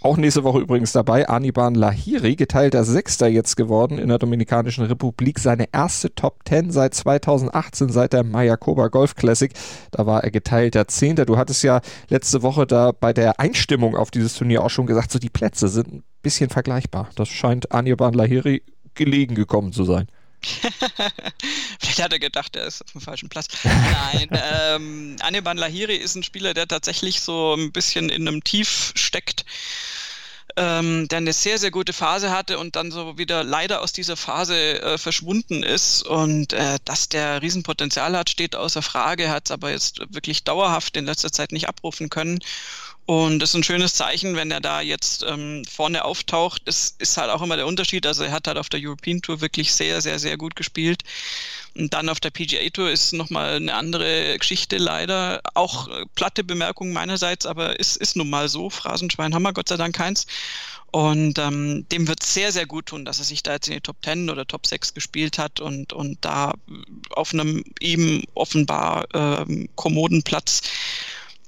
auch 0.05 0.19
nächste 0.19 0.45
Woche 0.45 0.61
übrigens 0.61 0.93
dabei, 0.93 1.29
Aniban 1.29 1.75
Lahiri, 1.75 2.37
geteilter 2.37 2.85
Sechster 2.85 3.27
jetzt 3.27 3.57
geworden 3.57 3.99
in 3.99 4.09
der 4.09 4.19
Dominikanischen 4.19 4.85
Republik. 4.85 5.39
Seine 5.39 5.67
erste 5.73 6.15
Top 6.15 6.41
10 6.47 6.71
seit 6.71 6.95
2018, 6.95 7.89
seit 7.89 8.13
der 8.13 8.23
Mayakoba 8.23 8.89
Golf 8.89 9.15
Classic. 9.15 9.51
Da 9.93 10.05
war 10.05 10.23
er 10.23 10.31
geteilter 10.31 10.87
Zehnter. 10.89 11.25
Du 11.25 11.39
hattest 11.39 11.63
ja 11.63 11.81
letzte 12.09 12.43
Woche 12.43 12.67
da 12.67 12.93
bei 12.93 13.15
der 13.15 13.41
Einstimmung 13.41 13.97
auf 13.97 14.11
dieses 14.11 14.35
Turnier 14.35 14.63
auch 14.63 14.71
schon 14.71 14.87
gesagt, 14.87 15.11
so 15.11 15.19
die 15.19 15.31
Plätze 15.31 15.69
sind 15.69 15.93
ein 15.93 16.05
bisschen 16.21 16.51
vergleichbar. 16.51 17.09
Das 17.17 17.29
scheint 17.29 17.73
Aniban 17.73 18.13
Lahiri 18.13 18.63
gelegen 18.95 19.35
gekommen 19.35 19.73
zu 19.73 19.85
sein. 19.85 20.07
Vielleicht 21.81 22.03
hat 22.03 22.13
er 22.13 22.19
gedacht, 22.19 22.57
er 22.57 22.67
ist 22.67 22.83
auf 22.83 22.93
dem 22.93 23.01
falschen 23.01 23.31
Platz. 23.31 23.49
Nein, 23.65 24.29
ähm, 24.53 25.17
Aneban 25.21 25.57
Lahiri 25.57 25.97
ist 25.97 26.15
ein 26.15 26.23
Spieler, 26.23 26.53
der 26.53 26.69
tatsächlich 26.69 27.21
so 27.21 27.55
ein 27.55 27.73
bisschen 27.73 28.11
in 28.11 28.29
einem 28.29 28.45
Tief 28.45 28.93
steckt 28.95 29.47
ähm, 30.57 31.09
der 31.09 31.19
eine 31.19 31.33
sehr, 31.33 31.59
sehr 31.59 31.71
gute 31.71 31.93
Phase 31.93 32.31
hatte 32.31 32.59
und 32.59 32.77
dann 32.77 32.91
so 32.91 33.19
wieder 33.19 33.43
leider 33.43 33.83
aus 33.83 33.93
dieser 33.93 34.17
Phase 34.17 34.83
äh, 34.83 34.99
verschwunden 34.99 35.63
ist. 35.63 36.03
Und 36.03 36.53
äh, 36.53 36.79
dass 36.85 37.09
der 37.09 37.43
Riesenpotenzial 37.43 38.17
hat, 38.17 38.31
steht 38.31 38.55
außer 38.55 38.83
Frage, 38.83 39.31
hat 39.31 39.47
es 39.47 39.51
aber 39.51 39.71
jetzt 39.71 40.01
wirklich 40.15 40.45
dauerhaft 40.45 40.97
in 40.97 41.07
letzter 41.07 41.33
Zeit 41.33 41.53
nicht 41.53 41.69
abrufen 41.69 42.09
können. 42.09 42.39
Und 43.07 43.41
das 43.41 43.51
ist 43.51 43.57
ein 43.57 43.65
schönes 43.65 43.95
Zeichen, 43.95 44.35
wenn 44.35 44.51
er 44.51 44.61
da 44.61 44.81
jetzt 44.81 45.25
ähm, 45.29 45.63
vorne 45.67 46.05
auftaucht. 46.05 46.63
Das 46.65 46.95
ist 46.99 47.19
halt 47.19 47.31
auch 47.31 47.43
immer 47.43 47.57
der 47.57 47.67
Unterschied. 47.67 48.07
Also 48.07 48.25
er 48.25 48.33
hat 48.33 48.47
halt 48.49 48.57
auf 48.57 48.71
der 48.71 48.81
European 48.83 49.21
Tour 49.21 49.43
wirklich 49.43 49.75
sehr, 49.75 50.01
sehr, 50.01 50.19
sehr 50.19 50.39
gut 50.39 50.57
gespielt. 50.57 51.03
Und 51.77 51.93
dann 51.93 52.09
auf 52.09 52.21
der 52.21 52.31
PGA 52.31 52.71
Tour 52.71 52.91
ist 52.91 53.13
nochmal 53.13 53.57
eine 53.57 53.75
andere 53.75 54.39
Geschichte 54.39 54.79
leider. 54.79 55.43
Auch 55.53 55.89
äh, 55.89 56.07
platte 56.15 56.45
Bemerkung 56.45 56.93
meinerseits, 56.93 57.45
aber 57.45 57.79
es 57.79 57.97
ist 57.97 58.17
nun 58.17 58.31
mal 58.31 58.49
so. 58.49 58.71
Phrasenschwein 58.71 59.35
haben 59.35 59.43
wir 59.43 59.53
Gott 59.53 59.69
sei 59.69 59.77
Dank 59.77 59.95
keins. 59.95 60.27
Und 60.91 61.39
ähm, 61.39 61.87
dem 61.91 62.09
wird 62.09 62.23
sehr, 62.23 62.53
sehr 62.53 62.67
gut 62.67 62.87
tun, 62.87 63.05
dass 63.05 63.19
er 63.19 63.25
sich 63.25 63.43
da 63.43 63.53
jetzt 63.55 63.67
in 63.67 63.75
die 63.75 63.81
Top 63.81 63.97
10 64.03 64.31
oder 64.31 64.47
Top 64.47 64.67
6 64.67 64.95
gespielt 64.95 65.39
hat 65.39 65.61
und, 65.61 65.93
und 65.93 66.25
da 66.25 66.55
auf 67.11 67.35
einem 67.35 67.65
ihm 67.81 68.23
offenbar 68.35 69.07
ähm, 69.13 69.69
kommoden 69.75 70.23
Platz 70.23 70.63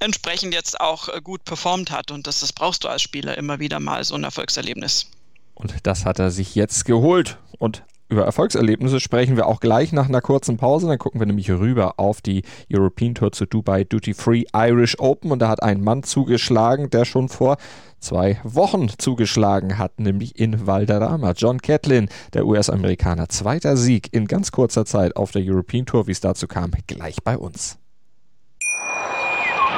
entsprechend 0.01 0.55
jetzt 0.55 0.81
auch 0.81 1.09
äh, 1.09 1.21
gut 1.23 1.45
performt 1.45 1.91
hat. 1.91 2.11
Und 2.11 2.27
das, 2.27 2.41
das 2.41 2.53
brauchst 2.53 2.85
du 2.85 2.89
als 2.89 3.03
Spieler 3.03 3.37
immer 3.39 3.61
wieder 3.61 3.81
mal, 3.81 4.05
so 4.05 4.15
ein 4.15 4.25
Erfolgserlebnis. 4.25 5.11
Und 5.55 5.75
das 5.85 6.05
hat 6.05 6.19
er 6.19 6.31
sich 6.31 6.55
jetzt 6.55 6.85
geholt. 6.85 7.39
Und 7.59 7.83
über 8.09 8.25
Erfolgserlebnisse 8.25 9.01
sprechen 9.01 9.37
wir 9.37 9.47
auch 9.47 9.59
gleich 9.59 9.93
nach 9.93 10.09
einer 10.09 10.21
kurzen 10.21 10.59
Pause. 10.59 10.87
Dann 10.87 10.99
gucken 10.99 11.21
wir 11.21 11.27
nämlich 11.27 11.51
rüber 11.51 11.99
auf 11.99 12.21
die 12.21 12.43
European 12.73 13.15
Tour 13.15 13.33
zu 13.33 13.47
Dubai 13.47 13.85
Duty 13.85 14.15
Free 14.15 14.45
Irish 14.55 14.99
Open. 15.01 15.33
Und 15.33 15.41
da 15.41 15.49
hat 15.49 15.63
ein 15.63 15.81
Mann 15.81 16.03
zugeschlagen, 16.05 16.91
der 16.91 17.05
schon 17.05 17.29
vor 17.29 17.57
zwei 17.99 18.39
Wochen 18.45 18.91
zugeschlagen 18.99 19.79
hat, 19.79 19.99
nämlich 19.99 20.39
in 20.39 20.67
Valderrama. 20.67 21.33
John 21.33 21.61
Catlin, 21.61 22.09
der 22.35 22.47
US-Amerikaner. 22.47 23.29
Zweiter 23.29 23.77
Sieg 23.77 24.13
in 24.13 24.27
ganz 24.27 24.53
kurzer 24.53 24.85
Zeit 24.85 25.17
auf 25.17 25.33
der 25.33 25.43
European 25.43 25.87
Tour. 25.87 26.07
Wie 26.07 26.13
es 26.13 26.21
dazu 26.21 26.47
kam, 26.47 26.73
gleich 26.87 27.17
bei 27.25 27.37
uns. 27.37 27.79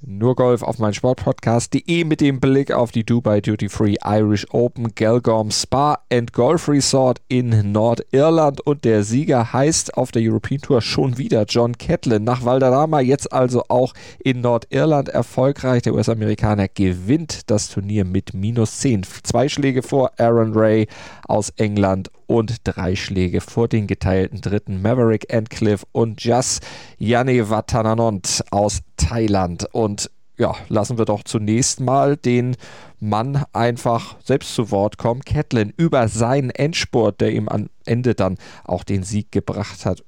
Nur 0.00 0.36
Golf 0.36 0.62
auf 0.62 0.78
mein 0.78 0.94
Sportpodcast.de 0.94 2.04
mit 2.04 2.20
dem 2.20 2.38
Blick 2.38 2.70
auf 2.70 2.92
die 2.92 3.02
Dubai 3.02 3.40
Duty 3.40 3.68
Free 3.68 3.96
Irish 4.04 4.46
Open 4.50 4.94
Gelgorm 4.94 5.50
Spa 5.50 5.98
and 6.12 6.32
Golf 6.32 6.68
Resort 6.68 7.20
in 7.26 7.72
Nordirland 7.72 8.60
und 8.60 8.84
der 8.84 9.02
Sieger 9.02 9.52
heißt 9.52 9.96
auf 9.96 10.12
der 10.12 10.22
European 10.22 10.60
Tour 10.60 10.82
schon 10.82 11.18
wieder 11.18 11.46
John 11.48 11.76
Catlin. 11.76 12.22
Nach 12.22 12.44
Valderrama 12.44 13.00
jetzt 13.00 13.32
also 13.32 13.64
auch 13.68 13.92
in 14.20 14.40
Nordirland 14.40 15.08
erfolgreich. 15.08 15.82
Der 15.82 15.94
US-Amerikaner 15.94 16.68
gewinnt 16.68 17.50
das 17.50 17.68
Turnier 17.68 18.04
mit 18.04 18.34
minus 18.34 18.78
10. 18.78 19.02
Zwei 19.24 19.48
Schläge 19.48 19.82
vor 19.82 20.12
Aaron 20.16 20.52
Ray 20.54 20.86
aus 21.26 21.50
England 21.56 22.08
und 22.28 22.56
drei 22.62 22.94
Schläge 22.94 23.40
vor 23.40 23.66
den 23.66 23.88
geteilten 23.88 24.40
dritten 24.40 24.80
Maverick 24.82 25.32
Endcliffe 25.32 25.86
und 25.90 26.22
Jas 26.22 26.60
Janne 26.98 27.50
Watananont 27.50 28.44
aus 28.50 28.80
Thailand. 28.96 29.66
Und 29.72 30.10
ja, 30.36 30.54
lassen 30.68 30.98
wir 30.98 31.06
doch 31.06 31.24
zunächst 31.24 31.80
mal 31.80 32.16
den 32.16 32.54
Mann 33.00 33.44
einfach 33.52 34.16
selbst 34.22 34.54
zu 34.54 34.70
Wort 34.70 34.98
kommen. 34.98 35.22
Catlin 35.24 35.72
über 35.76 36.06
seinen 36.08 36.50
Endspurt, 36.50 37.20
der 37.20 37.32
ihm 37.32 37.48
am 37.48 37.70
Ende 37.86 38.14
dann 38.14 38.36
auch 38.64 38.84
den 38.84 39.02
Sieg 39.02 39.32
gebracht 39.32 39.86
hat 39.86 40.04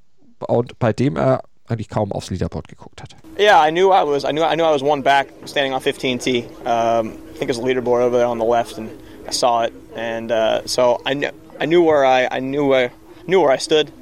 und 0.47 0.79
bei 0.79 0.93
dem 0.93 1.17
er 1.17 1.43
eigentlich 1.69 1.89
kaum 1.89 2.13
aufs 2.13 2.31
Leaderboard 2.31 2.69
geguckt 2.69 3.03
hat. 3.03 3.17
Yeah, 3.39 3.67
I 3.67 3.71
knew 3.71 3.93
I 3.93 4.05
was. 4.05 4.25
I 4.25 4.33
knew. 4.33 4.43
I 4.43 4.55
knew 4.57 4.65
I 4.65 4.73
was 4.73 4.83
one 4.83 5.03
back, 5.03 5.29
standing 5.47 5.73
on 5.73 5.81
15T. 5.81 6.45
Um, 6.67 7.13
I 7.13 7.39
think 7.39 7.47
there's 7.47 7.59
a 7.59 7.63
leaderboard 7.63 8.03
over 8.03 8.19
there 8.19 8.27
on 8.27 8.39
the 8.39 8.45
left, 8.45 8.77
and 8.77 8.91
I 9.27 9.31
saw 9.31 9.63
it, 9.63 9.73
and 9.97 10.31
uh, 10.31 10.67
so 10.67 11.01
I 11.07 11.15
knew. 11.15 11.31
I 11.61 11.67
knew 11.67 11.83
where 11.83 12.07
I, 12.07 12.27
I 12.31 12.41
knew 12.41 12.67
where 12.67 12.91
knew 13.27 13.41
where 13.41 13.51
I 13.51 13.59
stood, 13.59 13.93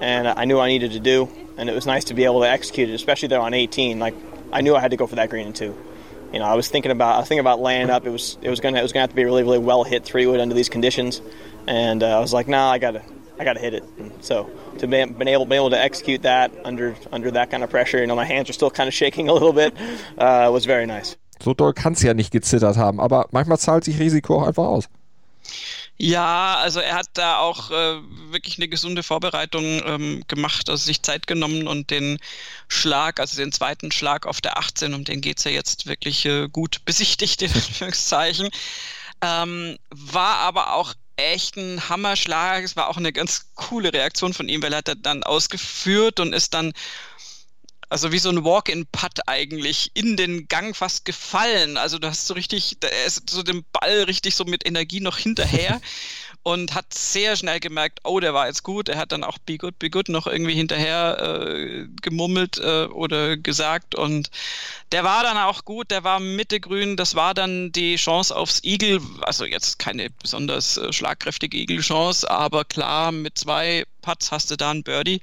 and 0.00 0.28
I 0.28 0.44
knew 0.44 0.60
I 0.60 0.68
needed 0.68 0.92
to 0.92 1.00
do, 1.00 1.28
and 1.56 1.68
it 1.68 1.74
was 1.74 1.84
nice 1.84 2.04
to 2.04 2.14
be 2.14 2.24
able 2.24 2.40
to 2.40 2.48
execute 2.48 2.88
it, 2.88 2.94
especially 2.94 3.28
there 3.28 3.40
on 3.40 3.54
18. 3.54 3.98
Like 3.98 4.14
I 4.52 4.60
knew 4.60 4.76
I 4.76 4.80
had 4.80 4.92
to 4.92 4.96
go 4.96 5.08
for 5.08 5.16
that 5.16 5.28
green 5.28 5.46
and 5.46 5.56
two. 5.56 5.76
You 6.32 6.38
know, 6.38 6.44
I 6.44 6.54
was 6.54 6.68
thinking 6.68 6.92
about 6.92 7.16
I 7.16 7.18
was 7.18 7.28
thinking 7.28 7.40
about 7.40 7.60
laying 7.60 7.90
up. 7.90 8.06
It 8.06 8.10
was 8.10 8.38
it 8.40 8.50
was 8.50 8.60
gonna 8.60 8.78
it 8.78 8.82
was 8.82 8.92
gonna 8.92 9.02
have 9.02 9.10
to 9.10 9.16
be 9.16 9.22
a 9.22 9.24
really 9.24 9.42
really 9.42 9.58
well 9.58 9.82
hit 9.82 10.04
three 10.04 10.26
wood 10.26 10.38
under 10.38 10.54
these 10.54 10.68
conditions, 10.68 11.20
and 11.66 12.02
uh, 12.04 12.16
I 12.16 12.20
was 12.20 12.32
like, 12.32 12.46
nah, 12.46 12.70
I 12.70 12.78
gotta 12.78 13.02
I 13.40 13.44
gotta 13.44 13.60
hit 13.60 13.74
it. 13.74 13.82
And 13.98 14.12
so 14.22 14.48
to 14.78 14.86
be 14.86 15.04
been 15.04 15.26
able 15.26 15.46
be 15.46 15.56
able 15.56 15.70
to 15.70 15.80
execute 15.80 16.22
that 16.22 16.52
under 16.64 16.94
under 17.10 17.32
that 17.32 17.50
kind 17.50 17.64
of 17.64 17.70
pressure, 17.70 17.98
you 17.98 18.06
know, 18.06 18.14
my 18.16 18.26
hands 18.26 18.48
are 18.48 18.52
still 18.52 18.70
kind 18.70 18.86
of 18.86 18.94
shaking 18.94 19.28
a 19.28 19.32
little 19.32 19.52
bit, 19.52 19.74
uh, 20.18 20.50
was 20.52 20.66
very 20.66 20.86
nice. 20.86 21.16
So 21.40 21.54
doll 21.54 21.72
kann 21.72 21.94
es 21.94 22.02
ja 22.02 22.14
nicht 22.14 22.30
gezittert 22.30 22.76
haben, 22.76 23.00
aber 23.00 23.26
manchmal 23.32 23.58
zahlt 23.58 23.84
sich 23.84 23.98
Risiko 23.98 24.44
einfach 24.44 24.66
aus. 24.66 24.88
Ja, 26.00 26.56
also 26.58 26.78
er 26.78 26.94
hat 26.94 27.08
da 27.14 27.38
auch 27.38 27.72
äh, 27.72 28.00
wirklich 28.30 28.56
eine 28.58 28.68
gesunde 28.68 29.02
Vorbereitung 29.02 29.82
ähm, 29.84 30.22
gemacht, 30.28 30.70
also 30.70 30.84
sich 30.84 31.02
Zeit 31.02 31.26
genommen 31.26 31.66
und 31.66 31.90
den 31.90 32.18
Schlag, 32.68 33.18
also 33.18 33.36
den 33.36 33.50
zweiten 33.50 33.90
Schlag 33.90 34.24
auf 34.24 34.40
der 34.40 34.58
18, 34.58 34.94
um 34.94 35.04
den 35.04 35.20
geht's 35.20 35.42
ja 35.42 35.50
jetzt 35.50 35.86
wirklich 35.86 36.24
äh, 36.24 36.48
gut 36.48 36.84
besichtigt, 36.84 37.42
in 37.42 37.52
Anführungszeichen. 37.54 38.48
Ähm, 39.22 39.76
war 39.90 40.36
aber 40.36 40.74
auch 40.74 40.94
echt 41.16 41.56
ein 41.56 41.88
Hammerschlag. 41.88 42.62
Es 42.62 42.76
war 42.76 42.88
auch 42.88 42.96
eine 42.96 43.12
ganz 43.12 43.50
coole 43.56 43.92
Reaktion 43.92 44.32
von 44.34 44.48
ihm, 44.48 44.62
weil 44.62 44.72
er 44.72 44.78
hat 44.78 44.96
dann 45.02 45.24
ausgeführt 45.24 46.20
und 46.20 46.32
ist 46.32 46.54
dann 46.54 46.72
also 47.88 48.12
wie 48.12 48.18
so 48.18 48.28
ein 48.28 48.44
Walk-in-Putt 48.44 49.20
eigentlich 49.26 49.90
in 49.94 50.16
den 50.16 50.46
Gang 50.48 50.76
fast 50.76 51.04
gefallen. 51.04 51.76
Also 51.76 51.98
du 51.98 52.08
hast 52.08 52.26
so 52.26 52.34
richtig, 52.34 52.76
er 52.82 53.06
ist 53.06 53.28
so 53.30 53.42
den 53.42 53.64
Ball 53.72 54.02
richtig 54.02 54.34
so 54.34 54.44
mit 54.44 54.66
Energie 54.66 55.00
noch 55.00 55.18
hinterher 55.18 55.80
und 56.42 56.74
hat 56.74 56.94
sehr 56.94 57.36
schnell 57.36 57.60
gemerkt, 57.60 58.00
oh, 58.04 58.20
der 58.20 58.32
war 58.32 58.46
jetzt 58.46 58.62
gut. 58.62 58.88
Er 58.88 58.96
hat 58.96 59.12
dann 59.12 59.24
auch 59.24 59.38
Be 59.38 59.58
Good, 59.58 59.78
Be 59.78 59.90
Good 59.90 60.08
noch 60.08 60.26
irgendwie 60.26 60.54
hinterher 60.54 61.18
äh, 61.20 61.86
gemummelt 62.00 62.58
äh, 62.58 62.84
oder 62.86 63.36
gesagt. 63.36 63.94
Und 63.94 64.30
der 64.92 65.04
war 65.04 65.22
dann 65.22 65.36
auch 65.36 65.64
gut, 65.64 65.90
der 65.90 66.04
war 66.04 66.20
Mitte 66.20 66.60
grün, 66.60 66.96
das 66.96 67.14
war 67.14 67.34
dann 67.34 67.72
die 67.72 67.96
Chance 67.96 68.34
aufs 68.34 68.62
Eagle, 68.64 69.00
also 69.22 69.44
jetzt 69.44 69.78
keine 69.78 70.08
besonders 70.22 70.78
äh, 70.78 70.92
schlagkräftige 70.92 71.58
Eagle-Chance, 71.58 72.30
aber 72.30 72.64
klar, 72.64 73.12
mit 73.12 73.38
zwei 73.38 73.84
Putts 74.00 74.32
hast 74.32 74.50
du 74.50 74.56
da 74.56 74.70
einen 74.70 74.82
Birdie. 74.82 75.20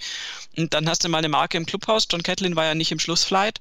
Und 0.58 0.74
dann 0.74 0.88
hast 0.88 1.04
du 1.04 1.10
mal 1.10 1.20
eine 1.20 1.30
Marke 1.30 1.58
im 1.58 1.66
Clubhaus. 1.66 2.08
John 2.10 2.24
Catlin 2.24 2.56
war 2.56 2.66
ja 2.66 2.76
nicht 2.76 2.92
im 2.92 3.00
Schlussflight 3.00 3.60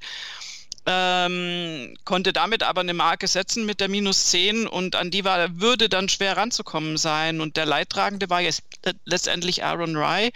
ähm, 0.86 1.96
konnte 2.04 2.32
damit 2.32 2.62
aber 2.62 2.82
eine 2.82 2.94
Marke 2.94 3.26
setzen 3.26 3.64
mit 3.64 3.80
der 3.80 3.88
minus 3.88 4.26
10 4.26 4.66
und 4.66 4.96
an 4.96 5.10
die 5.10 5.24
war, 5.24 5.60
würde 5.60 5.88
dann 5.88 6.08
schwer 6.08 6.36
ranzukommen 6.36 6.96
sein. 6.96 7.40
Und 7.40 7.56
der 7.56 7.66
Leidtragende 7.66 8.28
war 8.28 8.40
jetzt 8.40 8.62
letztendlich 9.04 9.64
Aaron 9.64 9.96
Rye, 9.96 10.30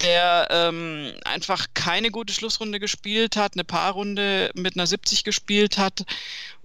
der 0.00 0.48
ähm, 0.50 1.12
einfach 1.24 1.66
keine 1.74 2.10
gute 2.10 2.32
Schlussrunde 2.32 2.80
gespielt 2.80 3.36
hat, 3.36 3.54
eine 3.54 3.64
Paarrunde 3.64 4.50
mit 4.54 4.76
einer 4.76 4.86
70 4.86 5.24
gespielt 5.24 5.78
hat 5.78 6.04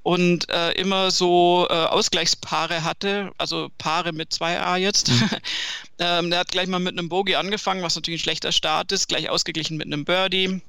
und 0.03 0.49
äh, 0.49 0.71
immer 0.71 1.11
so 1.11 1.67
äh, 1.69 1.73
Ausgleichspaare 1.73 2.83
hatte, 2.83 3.31
also 3.37 3.69
Paare 3.77 4.13
mit 4.13 4.31
2a 4.31 4.77
jetzt. 4.77 5.09
Mhm. 5.09 5.29
ähm, 5.99 6.29
der 6.29 6.39
hat 6.39 6.49
gleich 6.49 6.67
mal 6.67 6.79
mit 6.79 6.97
einem 6.97 7.09
Bogey 7.09 7.35
angefangen, 7.35 7.83
was 7.83 7.95
natürlich 7.95 8.21
ein 8.21 8.23
schlechter 8.23 8.51
Start 8.51 8.91
ist, 8.91 9.07
gleich 9.09 9.29
ausgeglichen 9.29 9.77
mit 9.77 9.87
einem 9.87 10.05
Birdie 10.05 10.61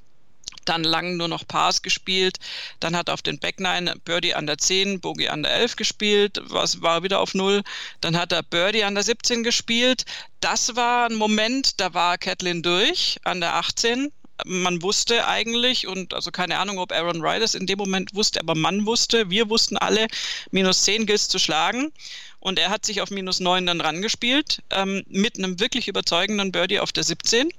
dann 0.64 0.84
lang 0.84 1.16
nur 1.16 1.28
noch 1.28 1.46
Pars 1.46 1.82
gespielt, 1.82 2.38
dann 2.80 2.96
hat 2.96 3.10
auf 3.10 3.22
den 3.22 3.38
Back 3.38 3.60
9 3.60 3.92
Birdie 4.04 4.34
an 4.34 4.46
der 4.46 4.58
10, 4.58 5.00
Bogey 5.00 5.28
an 5.28 5.42
der 5.42 5.52
11 5.52 5.76
gespielt, 5.76 6.40
was 6.44 6.82
war 6.82 7.02
wieder 7.02 7.20
auf 7.20 7.34
0, 7.34 7.62
dann 8.00 8.16
hat 8.16 8.32
er 8.32 8.42
Birdie 8.42 8.84
an 8.84 8.94
der 8.94 9.04
17 9.04 9.42
gespielt, 9.42 10.04
das 10.40 10.76
war 10.76 11.08
ein 11.08 11.14
Moment, 11.14 11.80
da 11.80 11.94
war 11.94 12.18
Catlin 12.18 12.62
durch 12.62 13.18
an 13.24 13.40
der 13.40 13.54
18, 13.54 14.12
man 14.44 14.82
wusste 14.82 15.26
eigentlich, 15.26 15.86
und 15.86 16.14
also 16.14 16.30
keine 16.30 16.58
Ahnung, 16.58 16.78
ob 16.78 16.92
Aaron 16.92 17.22
Riders 17.22 17.54
in 17.54 17.66
dem 17.66 17.78
Moment 17.78 18.14
wusste, 18.14 18.40
aber 18.40 18.54
man 18.54 18.86
wusste, 18.86 19.30
wir 19.30 19.48
wussten 19.50 19.76
alle, 19.76 20.06
minus 20.50 20.84
10 20.84 21.06
gilt 21.06 21.20
zu 21.20 21.38
schlagen. 21.38 21.92
Und 22.40 22.58
er 22.58 22.70
hat 22.70 22.86
sich 22.86 23.00
auf 23.00 23.10
minus 23.10 23.40
9 23.40 23.66
dann 23.66 23.80
rangespielt, 23.80 24.62
ähm, 24.70 25.02
mit 25.08 25.38
einem 25.38 25.58
wirklich 25.58 25.88
überzeugenden 25.88 26.52
Birdie 26.52 26.78
auf 26.78 26.92
der 26.92 27.02
17. 27.02 27.50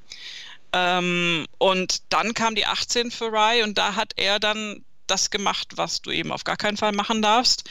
Ähm, 0.73 1.45
und 1.57 2.13
dann 2.13 2.33
kam 2.33 2.55
die 2.55 2.65
18 2.65 3.11
für 3.11 3.31
Rye 3.31 3.63
und 3.63 3.77
da 3.77 3.95
hat 3.95 4.13
er 4.17 4.39
dann 4.39 4.85
das 5.07 5.29
gemacht, 5.31 5.69
was 5.75 6.01
du 6.01 6.11
eben 6.11 6.31
auf 6.31 6.43
gar 6.43 6.57
keinen 6.57 6.77
Fall 6.77 6.91
machen 6.91 7.21
darfst. 7.21 7.69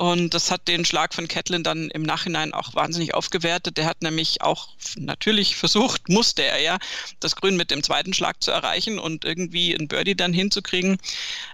Und 0.00 0.32
das 0.32 0.50
hat 0.50 0.66
den 0.66 0.86
Schlag 0.86 1.12
von 1.12 1.28
Catlin 1.28 1.62
dann 1.62 1.90
im 1.90 2.04
Nachhinein 2.04 2.54
auch 2.54 2.74
wahnsinnig 2.74 3.12
aufgewertet. 3.12 3.76
Der 3.76 3.84
hat 3.84 4.00
nämlich 4.00 4.40
auch 4.40 4.68
natürlich 4.96 5.56
versucht, 5.56 6.08
musste 6.08 6.42
er 6.42 6.58
ja, 6.58 6.78
das 7.20 7.36
Grün 7.36 7.58
mit 7.58 7.70
dem 7.70 7.82
zweiten 7.82 8.14
Schlag 8.14 8.42
zu 8.42 8.50
erreichen 8.50 8.98
und 8.98 9.26
irgendwie 9.26 9.74
ein 9.74 9.88
Birdie 9.88 10.14
dann 10.14 10.32
hinzukriegen. 10.32 10.96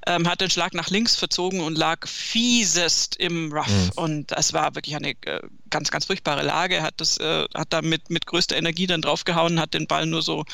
Ähm, 0.07 0.29
hat 0.29 0.41
den 0.41 0.49
Schlag 0.49 0.75
nach 0.75 0.91
links 0.91 1.17
verzogen 1.17 1.61
und 1.61 1.77
lag 1.77 2.07
fiesest 2.07 3.17
im 3.17 3.53
Rough. 3.53 3.67
Mhm. 3.67 3.91
Und 3.97 4.31
das 4.31 4.53
war 4.53 4.77
wirklich 4.77 4.95
eine 4.95 5.11
äh, 5.23 5.41
ganz, 5.71 5.91
ganz 5.91 6.05
furchtbare 6.05 6.45
Lage. 6.45 6.83
Hat 6.83 6.95
das, 6.99 7.19
äh, 7.19 7.47
hat 7.53 7.73
da 7.73 7.83
mit, 7.83 8.11
mit 8.11 8.27
größter 8.27 8.57
Energie 8.57 8.87
dann 8.87 9.03
draufgehauen, 9.03 9.59
hat 9.59 9.75
den 9.75 9.89
Ball 9.89 10.07
nur 10.07 10.23
so 10.23 10.45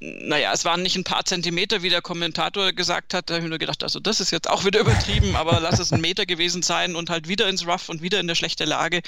naja, 0.00 0.52
es 0.52 0.66
waren 0.66 0.82
nicht 0.82 0.96
ein 0.96 1.04
paar 1.04 1.24
Zentimeter, 1.24 1.82
wie 1.82 1.88
der 1.88 2.02
Kommentator 2.02 2.72
gesagt 2.72 3.14
hat. 3.14 3.30
Da 3.30 3.34
habe 3.34 3.44
ich 3.44 3.48
nur 3.48 3.58
gedacht, 3.58 3.82
also 3.82 3.98
das 3.98 4.20
ist 4.20 4.30
jetzt 4.30 4.48
auch 4.48 4.64
wieder 4.64 4.80
übertrieben, 4.80 5.36
aber 5.36 5.58
lass 5.60 5.78
es 5.78 5.92
ein 5.92 6.02
Meter 6.02 6.26
gewesen 6.26 6.62
sein 6.62 6.94
und 6.96 7.08
halt 7.08 7.28
wieder 7.28 7.48
ins 7.48 7.66
Rough 7.66 7.88
und 7.88 8.02
wieder 8.02 8.20
in 8.20 8.26
der 8.26 8.34
schlechten 8.34 8.68
Lage. 8.68 9.00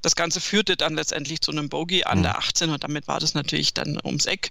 Das 0.00 0.16
Ganze 0.16 0.40
führte 0.40 0.76
dann 0.76 0.94
letztendlich 0.94 1.42
zu 1.42 1.52
einem 1.52 1.68
Bogey 1.68 2.04
an 2.04 2.22
der 2.22 2.38
18 2.38 2.70
und 2.70 2.84
damit 2.84 3.06
war 3.06 3.20
das 3.20 3.34
natürlich 3.34 3.74
dann 3.74 3.98
ums 4.02 4.24
Eck 4.24 4.50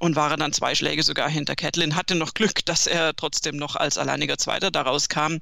und 0.00 0.16
war 0.16 0.36
dann 0.36 0.52
zwei 0.52 0.74
Schläge 0.74 1.04
sogar 1.04 1.30
hinter 1.30 1.54
Catlin. 1.54 1.94
Hatte 1.94 2.16
noch 2.16 2.34
Glück, 2.34 2.64
dass 2.64 2.88
er 2.88 3.14
trotzdem 3.14 3.56
noch 3.56 3.76
als 3.76 3.98
alleiniger 3.98 4.36
Zweiter 4.36 4.72
daraus 4.72 5.08
kam. 5.08 5.40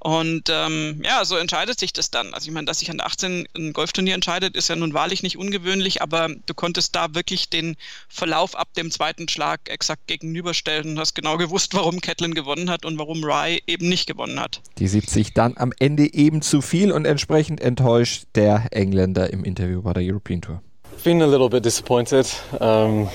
Und 0.00 0.48
ähm, 0.48 1.02
ja, 1.04 1.24
so 1.24 1.36
entscheidet 1.36 1.80
sich 1.80 1.92
das 1.92 2.10
dann. 2.10 2.32
Also 2.32 2.48
ich 2.48 2.54
meine, 2.54 2.66
dass 2.66 2.78
sich 2.78 2.90
an 2.90 3.00
18 3.00 3.48
ein 3.56 3.72
Golfturnier 3.72 4.14
entscheidet, 4.14 4.56
ist 4.56 4.68
ja 4.68 4.76
nun 4.76 4.94
wahrlich 4.94 5.22
nicht 5.22 5.36
ungewöhnlich, 5.36 6.02
aber 6.02 6.28
du 6.46 6.54
konntest 6.54 6.94
da 6.94 7.14
wirklich 7.14 7.50
den 7.50 7.76
Verlauf 8.08 8.54
ab 8.54 8.72
dem 8.74 8.90
zweiten 8.90 9.28
Schlag 9.28 9.60
exakt 9.68 10.06
gegenüberstellen 10.06 10.90
und 10.90 10.98
hast 10.98 11.14
genau 11.14 11.36
gewusst, 11.36 11.74
warum 11.74 12.00
Catlin 12.00 12.34
gewonnen 12.34 12.70
hat 12.70 12.84
und 12.84 12.98
warum 12.98 13.24
Rye 13.24 13.60
eben 13.66 13.88
nicht 13.88 14.06
gewonnen 14.06 14.38
hat. 14.38 14.60
Die 14.78 14.86
70 14.86 15.34
dann 15.34 15.56
am 15.56 15.72
Ende 15.78 16.12
eben 16.14 16.42
zu 16.42 16.62
viel 16.62 16.92
und 16.92 17.04
entsprechend 17.04 17.60
enttäuscht 17.60 18.24
der 18.36 18.66
Engländer 18.70 19.32
im 19.32 19.42
Interview 19.42 19.82
bei 19.82 19.92
der 19.94 20.04
European 20.04 20.40
Tour. 20.40 20.62
Been 21.04 21.22
a 21.22 21.26
little 21.26 21.48
bit 21.48 21.64
disappointed. 21.64 22.26
Um, 22.60 23.08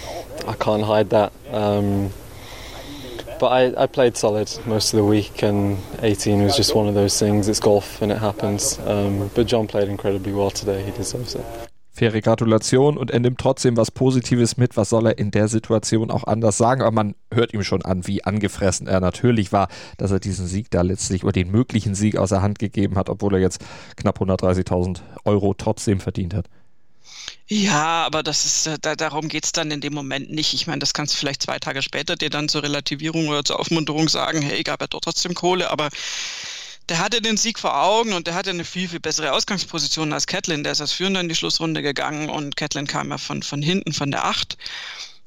I 0.48 0.54
can't 0.58 0.86
hide 0.86 1.10
that. 1.10 1.32
Um, 1.52 2.12
but 3.44 3.52
I, 3.52 3.84
I, 3.84 3.88
played 3.88 4.16
solid 4.16 4.50
most 4.66 4.94
of 4.94 4.98
the 5.00 5.04
week, 5.04 5.44
and 5.44 5.78
18 6.02 6.44
was 6.46 6.56
just 6.56 6.74
one 6.74 6.88
of 6.88 6.96
those 6.96 7.20
things. 7.20 7.50
It's 7.50 7.60
golf 7.60 8.02
and 8.02 8.10
it 8.10 8.20
happens. 8.20 8.80
Um, 8.88 9.30
but 9.36 9.48
John 9.48 9.68
played 9.68 9.90
incredibly 9.90 10.32
well 10.32 10.50
today. 10.50 10.82
He 10.82 10.92
deserves 10.92 11.36
it. 11.36 11.44
Faire 11.92 12.22
Gratulation 12.22 12.98
und 12.98 13.12
er 13.12 13.20
nimmt 13.20 13.42
trotzdem 13.42 13.76
was 13.76 13.92
Positives 13.92 14.56
mit. 14.56 14.78
Was 14.78 14.90
soll 14.90 15.08
er 15.08 15.18
in 15.18 15.30
der 15.32 15.50
Situation 15.50 16.10
auch 16.10 16.24
anders 16.24 16.58
sagen? 16.58 16.82
Aber 16.82 16.92
man 16.92 17.16
hört 17.34 17.54
ihm 17.54 17.64
schon 17.64 17.82
an, 17.84 18.08
wie 18.08 18.24
angefressen 18.24 18.88
er 18.88 19.02
natürlich 19.02 19.52
war, 19.52 19.68
dass 19.98 20.12
er 20.12 20.22
diesen 20.22 20.48
Sieg 20.48 20.72
da 20.72 20.82
letztlich 20.82 21.26
oder 21.26 21.34
den 21.34 21.52
möglichen 21.52 21.96
Sieg 21.96 22.16
aus 22.16 22.30
der 22.30 22.42
Hand 22.42 22.60
gegeben 22.60 22.96
hat, 22.96 23.10
obwohl 23.10 23.34
er 23.34 23.42
jetzt 23.42 23.60
knapp 23.98 24.22
130.000 24.22 25.02
Euro 25.26 25.54
trotzdem 25.54 26.00
verdient 26.00 26.34
hat. 26.34 26.48
Ja, 27.48 28.06
aber 28.06 28.24
das 28.24 28.46
ist, 28.46 28.68
äh, 28.68 28.78
da, 28.82 28.96
darum 28.96 29.28
geht's 29.28 29.52
dann 29.52 29.72
in 29.72 29.82
dem 29.82 29.94
Moment 29.94 30.32
nicht. 30.32 30.54
Ich 30.54 30.68
meine, 30.68 30.80
das 30.80 30.94
kannst 30.94 31.14
du 31.14 31.18
vielleicht 31.18 31.44
zwei 31.44 31.60
Tage 31.60 31.82
später 31.82 32.16
dir 32.16 32.30
dann 32.30 32.50
zur 32.50 32.64
Relativierung 32.64 33.28
oder 33.28 33.44
zur 33.44 33.60
Aufmunterung 33.60 34.10
sagen, 34.10 34.42
hey, 34.42 34.64
gab 34.64 34.82
er 34.82 34.88
doch 34.88 35.02
trotzdem 35.02 35.34
Kohle, 35.34 35.70
aber 35.70 35.90
der 36.90 37.00
hatte 37.00 37.22
den 37.22 37.38
Sieg 37.38 37.60
vor 37.60 37.82
Augen 37.82 38.14
und 38.14 38.28
der 38.28 38.36
hatte 38.36 38.50
eine 38.50 38.66
viel, 38.66 38.90
viel 38.90 39.00
bessere 39.00 39.34
Ausgangsposition 39.34 40.12
als 40.14 40.28
Catlin. 40.28 40.64
Der 40.64 40.74
ist 40.74 40.82
als 40.82 40.92
Führender 40.92 41.22
in 41.22 41.30
die 41.30 41.36
Schlussrunde 41.36 41.82
gegangen 41.82 42.30
und 42.30 42.58
Catlin 42.58 42.88
kam 42.88 43.12
ja 43.12 43.18
von, 43.18 43.44
von 43.44 43.62
hinten, 43.62 43.94
von 43.94 44.12
der 44.12 44.26
Acht 44.26 44.58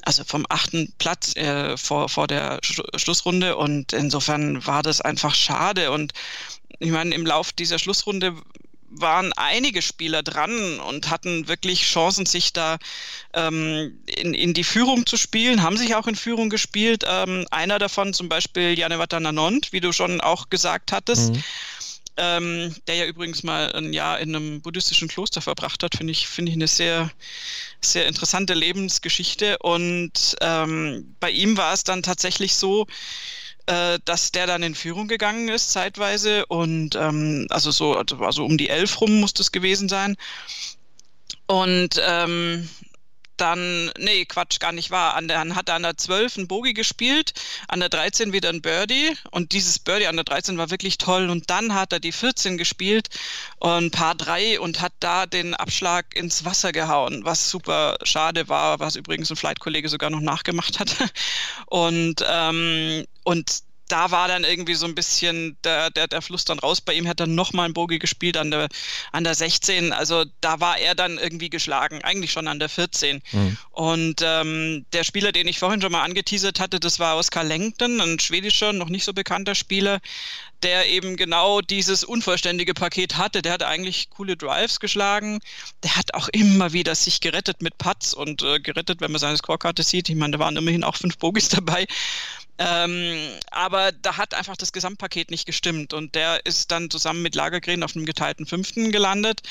also 0.02 0.22
vom 0.22 0.46
achten 0.48 0.92
Platz 0.98 1.34
äh, 1.34 1.76
vor, 1.76 2.08
vor 2.08 2.28
der 2.28 2.60
Sch 2.62 2.80
Schlussrunde 2.94 3.56
und 3.56 3.92
insofern 3.92 4.64
war 4.64 4.84
das 4.84 5.00
einfach 5.00 5.34
schade 5.34 5.90
und 5.90 6.12
ich 6.78 6.90
meine, 6.90 7.14
im 7.14 7.26
Lauf 7.26 7.52
dieser 7.52 7.78
Schlussrunde 7.78 8.34
waren 8.90 9.32
einige 9.34 9.82
Spieler 9.82 10.22
dran 10.22 10.80
und 10.80 11.10
hatten 11.10 11.48
wirklich 11.48 11.82
Chancen, 11.82 12.26
sich 12.26 12.52
da 12.52 12.78
ähm, 13.34 13.98
in, 14.06 14.34
in 14.34 14.54
die 14.54 14.64
Führung 14.64 15.06
zu 15.06 15.16
spielen, 15.16 15.62
haben 15.62 15.76
sich 15.76 15.94
auch 15.94 16.06
in 16.06 16.16
Führung 16.16 16.50
gespielt. 16.50 17.04
Ähm, 17.06 17.46
einer 17.50 17.78
davon 17.78 18.14
zum 18.14 18.28
Beispiel 18.28 18.78
Janewata 18.78 19.20
Nanont, 19.20 19.72
wie 19.72 19.80
du 19.80 19.92
schon 19.92 20.20
auch 20.20 20.50
gesagt 20.50 20.92
hattest. 20.92 21.32
Mhm. 21.32 21.44
Ähm, 22.18 22.74
der 22.86 22.94
ja 22.94 23.04
übrigens 23.04 23.42
mal 23.42 23.70
ein 23.72 23.92
Jahr 23.92 24.18
in 24.20 24.34
einem 24.34 24.62
buddhistischen 24.62 25.06
Kloster 25.06 25.42
verbracht 25.42 25.82
hat, 25.82 25.96
finde 25.96 26.12
ich, 26.12 26.26
finde 26.26 26.50
ich 26.50 26.56
eine 26.56 26.66
sehr, 26.66 27.10
sehr 27.82 28.06
interessante 28.06 28.54
Lebensgeschichte. 28.54 29.58
Und 29.58 30.36
ähm, 30.40 31.14
bei 31.20 31.30
ihm 31.30 31.58
war 31.58 31.74
es 31.74 31.84
dann 31.84 32.02
tatsächlich 32.02 32.54
so, 32.54 32.86
äh, 33.66 33.98
dass 34.04 34.32
der 34.32 34.46
dann 34.46 34.62
in 34.62 34.74
Führung 34.74 35.08
gegangen 35.08 35.48
ist 35.48 35.70
zeitweise 35.70 36.46
und 36.46 36.94
ähm, 36.94 37.46
also 37.50 37.70
so 37.70 37.96
also, 37.96 38.44
um 38.44 38.58
die 38.58 38.68
elf 38.68 39.00
rum 39.00 39.20
muss 39.20 39.34
das 39.34 39.52
gewesen 39.52 39.88
sein. 39.88 40.16
Und 41.46 42.00
ähm, 42.04 42.68
dann, 43.36 43.90
nee, 43.98 44.24
Quatsch, 44.24 44.60
gar 44.60 44.72
nicht 44.72 44.90
wahr. 44.90 45.14
An 45.14 45.28
der, 45.28 45.40
hat 45.54 45.68
er 45.68 45.74
an 45.74 45.82
der 45.82 45.96
12 45.96 46.38
ein 46.38 46.48
Bogie 46.48 46.74
gespielt, 46.74 47.34
an 47.68 47.80
der 47.80 47.88
13 47.88 48.32
wieder 48.32 48.48
ein 48.48 48.62
Birdie. 48.62 49.12
Und 49.30 49.52
dieses 49.52 49.78
Birdie 49.78 50.06
an 50.06 50.16
der 50.16 50.24
13 50.24 50.58
war 50.58 50.70
wirklich 50.70 50.98
toll. 50.98 51.28
Und 51.28 51.50
dann 51.50 51.74
hat 51.74 51.92
er 51.92 52.00
die 52.00 52.12
14 52.12 52.56
gespielt 52.56 53.08
und 53.58 53.90
Paar 53.90 54.14
3 54.14 54.60
und 54.60 54.80
hat 54.80 54.94
da 55.00 55.26
den 55.26 55.54
Abschlag 55.54 56.14
ins 56.14 56.44
Wasser 56.44 56.72
gehauen, 56.72 57.24
was 57.24 57.50
super 57.50 57.98
schade 58.04 58.48
war, 58.48 58.80
was 58.80 58.96
übrigens 58.96 59.30
ein 59.30 59.36
Flight-Kollege 59.36 59.88
sogar 59.88 60.10
noch 60.10 60.20
nachgemacht 60.20 60.78
hat. 60.80 60.96
Und 61.66 62.24
ähm, 62.26 63.04
und 63.26 63.64
da 63.88 64.10
war 64.10 64.28
dann 64.28 64.44
irgendwie 64.44 64.74
so 64.74 64.86
ein 64.86 64.94
bisschen 64.94 65.56
der, 65.64 65.90
der, 65.90 66.06
der 66.08 66.22
Fluss 66.22 66.44
dann 66.44 66.58
raus. 66.58 66.80
Bei 66.80 66.92
ihm 66.92 67.08
hat 67.08 67.20
er 67.20 67.26
nochmal 67.26 67.68
ein 67.68 67.72
Bogie 67.72 67.98
gespielt 67.98 68.36
an 68.36 68.50
der, 68.50 68.68
an 69.12 69.24
der 69.24 69.34
16. 69.34 69.92
Also 69.92 70.24
da 70.40 70.60
war 70.60 70.78
er 70.78 70.94
dann 70.94 71.18
irgendwie 71.18 71.50
geschlagen, 71.50 72.02
eigentlich 72.02 72.32
schon 72.32 72.48
an 72.48 72.58
der 72.58 72.68
14. 72.68 73.22
Mhm. 73.32 73.58
Und 73.70 74.22
ähm, 74.24 74.86
der 74.92 75.04
Spieler, 75.04 75.32
den 75.32 75.48
ich 75.48 75.58
vorhin 75.58 75.80
schon 75.80 75.92
mal 75.92 76.04
angeteasert 76.04 76.60
hatte, 76.60 76.80
das 76.80 76.98
war 76.98 77.16
Oskar 77.16 77.44
Lengten, 77.44 78.00
ein 78.00 78.18
schwedischer, 78.18 78.72
noch 78.72 78.88
nicht 78.88 79.04
so 79.04 79.12
bekannter 79.12 79.54
Spieler, 79.54 80.00
der 80.62 80.86
eben 80.88 81.16
genau 81.16 81.60
dieses 81.60 82.04
unvollständige 82.04 82.74
Paket 82.74 83.16
hatte. 83.16 83.42
Der 83.42 83.52
hat 83.52 83.62
eigentlich 83.62 84.10
coole 84.10 84.36
Drives 84.36 84.80
geschlagen. 84.80 85.40
Der 85.82 85.96
hat 85.96 86.14
auch 86.14 86.28
immer 86.28 86.72
wieder 86.72 86.94
sich 86.94 87.20
gerettet 87.20 87.62
mit 87.62 87.78
Putts 87.78 88.14
und 88.14 88.42
äh, 88.42 88.60
gerettet, 88.60 89.00
wenn 89.00 89.12
man 89.12 89.20
seine 89.20 89.36
Scorekarte 89.36 89.82
sieht. 89.82 90.08
Ich 90.08 90.16
meine, 90.16 90.32
da 90.32 90.38
waren 90.38 90.56
immerhin 90.56 90.84
auch 90.84 90.96
fünf 90.96 91.18
Bogies 91.18 91.48
dabei. 91.50 91.86
Ähm, 92.58 93.18
aber 93.50 93.92
da 93.92 94.16
hat 94.16 94.32
einfach 94.32 94.56
das 94.56 94.72
Gesamtpaket 94.72 95.30
nicht 95.30 95.44
gestimmt 95.44 95.92
und 95.92 96.14
der 96.14 96.46
ist 96.46 96.70
dann 96.70 96.88
zusammen 96.88 97.20
mit 97.20 97.34
Lagergren 97.34 97.82
auf 97.82 97.94
einem 97.94 98.06
geteilten 98.06 98.46
Fünften 98.46 98.92
gelandet. 98.92 99.42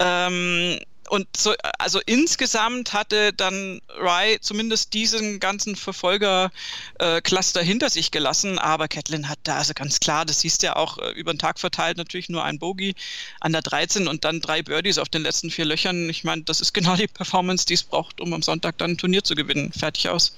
Ähm, 0.00 0.80
und 1.12 1.28
so, 1.36 1.52
also 1.78 2.00
insgesamt 2.06 2.94
hatte 2.94 3.34
dann 3.34 3.82
Rye 4.00 4.38
zumindest 4.40 4.94
diesen 4.94 5.40
ganzen 5.40 5.76
Verfolger-Cluster 5.76 7.60
äh, 7.60 7.64
hinter 7.64 7.90
sich 7.90 8.12
gelassen, 8.12 8.58
aber 8.58 8.88
Catlin 8.88 9.28
hat 9.28 9.38
da 9.42 9.58
also 9.58 9.74
ganz 9.74 10.00
klar, 10.00 10.24
das 10.24 10.40
siehst 10.40 10.62
ja 10.62 10.74
auch 10.76 10.96
äh, 10.96 11.10
über 11.10 11.34
den 11.34 11.38
Tag 11.38 11.58
verteilt, 11.58 11.98
natürlich 11.98 12.30
nur 12.30 12.44
ein 12.44 12.58
Bogey 12.58 12.94
an 13.40 13.52
der 13.52 13.60
13 13.60 14.08
und 14.08 14.24
dann 14.24 14.40
drei 14.40 14.62
Birdies 14.62 14.96
auf 14.96 15.10
den 15.10 15.20
letzten 15.20 15.50
vier 15.50 15.66
Löchern. 15.66 16.08
Ich 16.08 16.24
meine, 16.24 16.44
das 16.44 16.62
ist 16.62 16.72
genau 16.72 16.96
die 16.96 17.08
Performance, 17.08 17.66
die 17.66 17.74
es 17.74 17.82
braucht, 17.82 18.18
um 18.22 18.32
am 18.32 18.40
Sonntag 18.40 18.78
dann 18.78 18.92
ein 18.92 18.98
Turnier 18.98 19.22
zu 19.22 19.34
gewinnen. 19.34 19.70
Fertig 19.70 20.08
aus. 20.08 20.34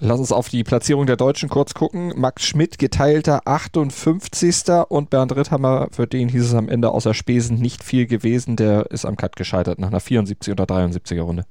Lass 0.00 0.20
uns 0.20 0.30
auf 0.30 0.48
die 0.48 0.62
Platzierung 0.62 1.06
der 1.06 1.16
Deutschen 1.16 1.48
kurz 1.48 1.74
gucken. 1.74 2.12
Max 2.16 2.44
Schmidt 2.44 2.78
geteilter 2.78 3.42
58. 3.46 4.86
und 4.88 5.10
Bernd 5.10 5.34
Ritthammer, 5.34 5.88
für 5.90 6.06
den 6.06 6.28
hieß 6.28 6.44
es 6.44 6.54
am 6.54 6.68
Ende 6.68 6.90
außer 6.90 7.14
Spesen 7.14 7.58
nicht 7.58 7.82
viel 7.82 8.06
gewesen. 8.06 8.54
Der 8.54 8.90
ist 8.92 9.04
am 9.04 9.16
Cut 9.16 9.34
gescheitert 9.34 9.80
nach 9.80 9.88
einer 9.88 9.98
74 9.98 10.52
oder 10.52 10.64
73er 10.64 11.22
Runde. 11.22 11.46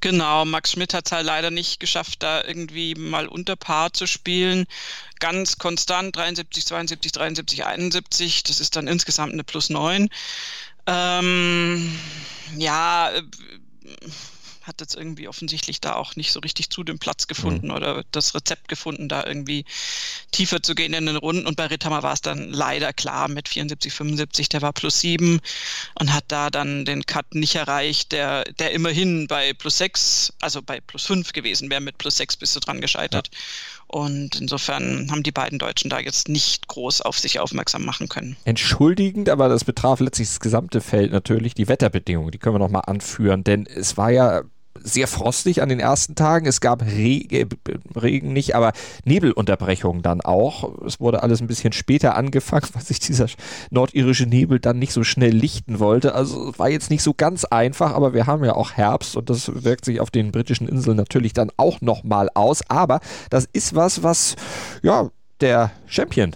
Genau, 0.00 0.44
Max 0.44 0.72
Schmidt 0.72 0.94
hat 0.94 1.06
es 1.06 1.12
halt 1.12 1.26
leider 1.26 1.50
nicht 1.50 1.80
geschafft, 1.80 2.22
da 2.22 2.44
irgendwie 2.44 2.94
mal 2.94 3.26
unter 3.26 3.56
Paar 3.56 3.92
zu 3.92 4.06
spielen. 4.06 4.66
Ganz 5.18 5.58
konstant 5.58 6.14
73, 6.16 6.64
72, 6.66 7.12
73, 7.12 7.66
71. 7.66 8.44
Das 8.44 8.60
ist 8.60 8.76
dann 8.76 8.86
insgesamt 8.86 9.32
eine 9.32 9.44
Plus 9.44 9.68
9. 9.68 10.08
Ähm, 10.86 11.98
ja, 12.56 13.10
äh, 13.10 13.22
hat 14.64 14.80
jetzt 14.80 14.94
irgendwie 14.94 15.28
offensichtlich 15.28 15.80
da 15.80 15.94
auch 15.94 16.16
nicht 16.16 16.32
so 16.32 16.40
richtig 16.40 16.70
zu 16.70 16.84
dem 16.84 16.98
Platz 16.98 17.26
gefunden 17.26 17.68
mhm. 17.68 17.74
oder 17.74 18.04
das 18.12 18.34
Rezept 18.34 18.68
gefunden, 18.68 19.08
da 19.08 19.24
irgendwie 19.26 19.64
tiefer 20.30 20.62
zu 20.62 20.74
gehen 20.74 20.94
in 20.94 21.06
den 21.06 21.16
Runden. 21.16 21.46
Und 21.46 21.56
bei 21.56 21.66
Ritthammer 21.66 22.02
war 22.02 22.12
es 22.12 22.20
dann 22.20 22.50
leider 22.50 22.92
klar 22.92 23.28
mit 23.28 23.48
74, 23.48 23.92
75, 23.92 24.48
der 24.48 24.62
war 24.62 24.72
plus 24.72 25.00
sieben 25.00 25.40
und 25.98 26.12
hat 26.12 26.24
da 26.28 26.50
dann 26.50 26.84
den 26.84 27.04
Cut 27.06 27.34
nicht 27.34 27.54
erreicht, 27.54 28.12
der, 28.12 28.44
der 28.44 28.72
immerhin 28.72 29.26
bei 29.26 29.52
plus 29.52 29.78
sechs, 29.78 30.32
also 30.40 30.62
bei 30.62 30.80
plus 30.80 31.06
fünf 31.06 31.32
gewesen 31.32 31.70
wäre. 31.70 31.80
Mit 31.80 31.98
plus 31.98 32.16
sechs 32.16 32.36
bist 32.36 32.54
du 32.56 32.60
dran 32.60 32.80
gescheitert. 32.80 33.28
Ja. 33.32 33.38
Und 33.92 34.40
insofern 34.40 35.10
haben 35.10 35.22
die 35.22 35.32
beiden 35.32 35.58
Deutschen 35.58 35.90
da 35.90 36.00
jetzt 36.00 36.30
nicht 36.30 36.66
groß 36.66 37.02
auf 37.02 37.18
sich 37.18 37.40
aufmerksam 37.40 37.84
machen 37.84 38.08
können. 38.08 38.36
Entschuldigend, 38.44 39.28
aber 39.28 39.50
das 39.50 39.64
betraf 39.64 40.00
letztlich 40.00 40.28
das 40.28 40.40
gesamte 40.40 40.80
Feld 40.80 41.12
natürlich, 41.12 41.52
die 41.52 41.68
Wetterbedingungen, 41.68 42.30
die 42.30 42.38
können 42.38 42.54
wir 42.54 42.58
nochmal 42.58 42.84
anführen, 42.86 43.44
denn 43.44 43.66
es 43.66 43.98
war 43.98 44.10
ja 44.10 44.44
sehr 44.80 45.06
frostig 45.06 45.62
an 45.62 45.68
den 45.68 45.80
ersten 45.80 46.14
Tagen. 46.14 46.46
Es 46.46 46.60
gab 46.60 46.82
Regen, 46.82 47.48
Regen 47.94 48.32
nicht, 48.32 48.54
aber 48.54 48.72
Nebelunterbrechungen 49.04 50.02
dann 50.02 50.20
auch. 50.20 50.82
Es 50.84 51.00
wurde 51.00 51.22
alles 51.22 51.40
ein 51.40 51.46
bisschen 51.46 51.72
später 51.72 52.16
angefangen, 52.16 52.68
weil 52.72 52.82
sich 52.82 53.00
dieser 53.00 53.26
nordirische 53.70 54.26
Nebel 54.26 54.60
dann 54.60 54.78
nicht 54.78 54.92
so 54.92 55.04
schnell 55.04 55.34
lichten 55.34 55.78
wollte. 55.78 56.14
Also 56.14 56.56
war 56.58 56.68
jetzt 56.68 56.90
nicht 56.90 57.02
so 57.02 57.14
ganz 57.14 57.44
einfach, 57.44 57.92
aber 57.94 58.14
wir 58.14 58.26
haben 58.26 58.44
ja 58.44 58.54
auch 58.54 58.72
Herbst 58.72 59.16
und 59.16 59.30
das 59.30 59.64
wirkt 59.64 59.84
sich 59.84 60.00
auf 60.00 60.10
den 60.10 60.32
britischen 60.32 60.68
Inseln 60.68 60.96
natürlich 60.96 61.32
dann 61.32 61.50
auch 61.56 61.80
nochmal 61.80 62.28
aus. 62.34 62.62
Aber 62.68 63.00
das 63.30 63.48
ist 63.52 63.74
was, 63.74 64.02
was 64.02 64.36
ja 64.82 65.10
der 65.40 65.70
Champion 65.86 66.32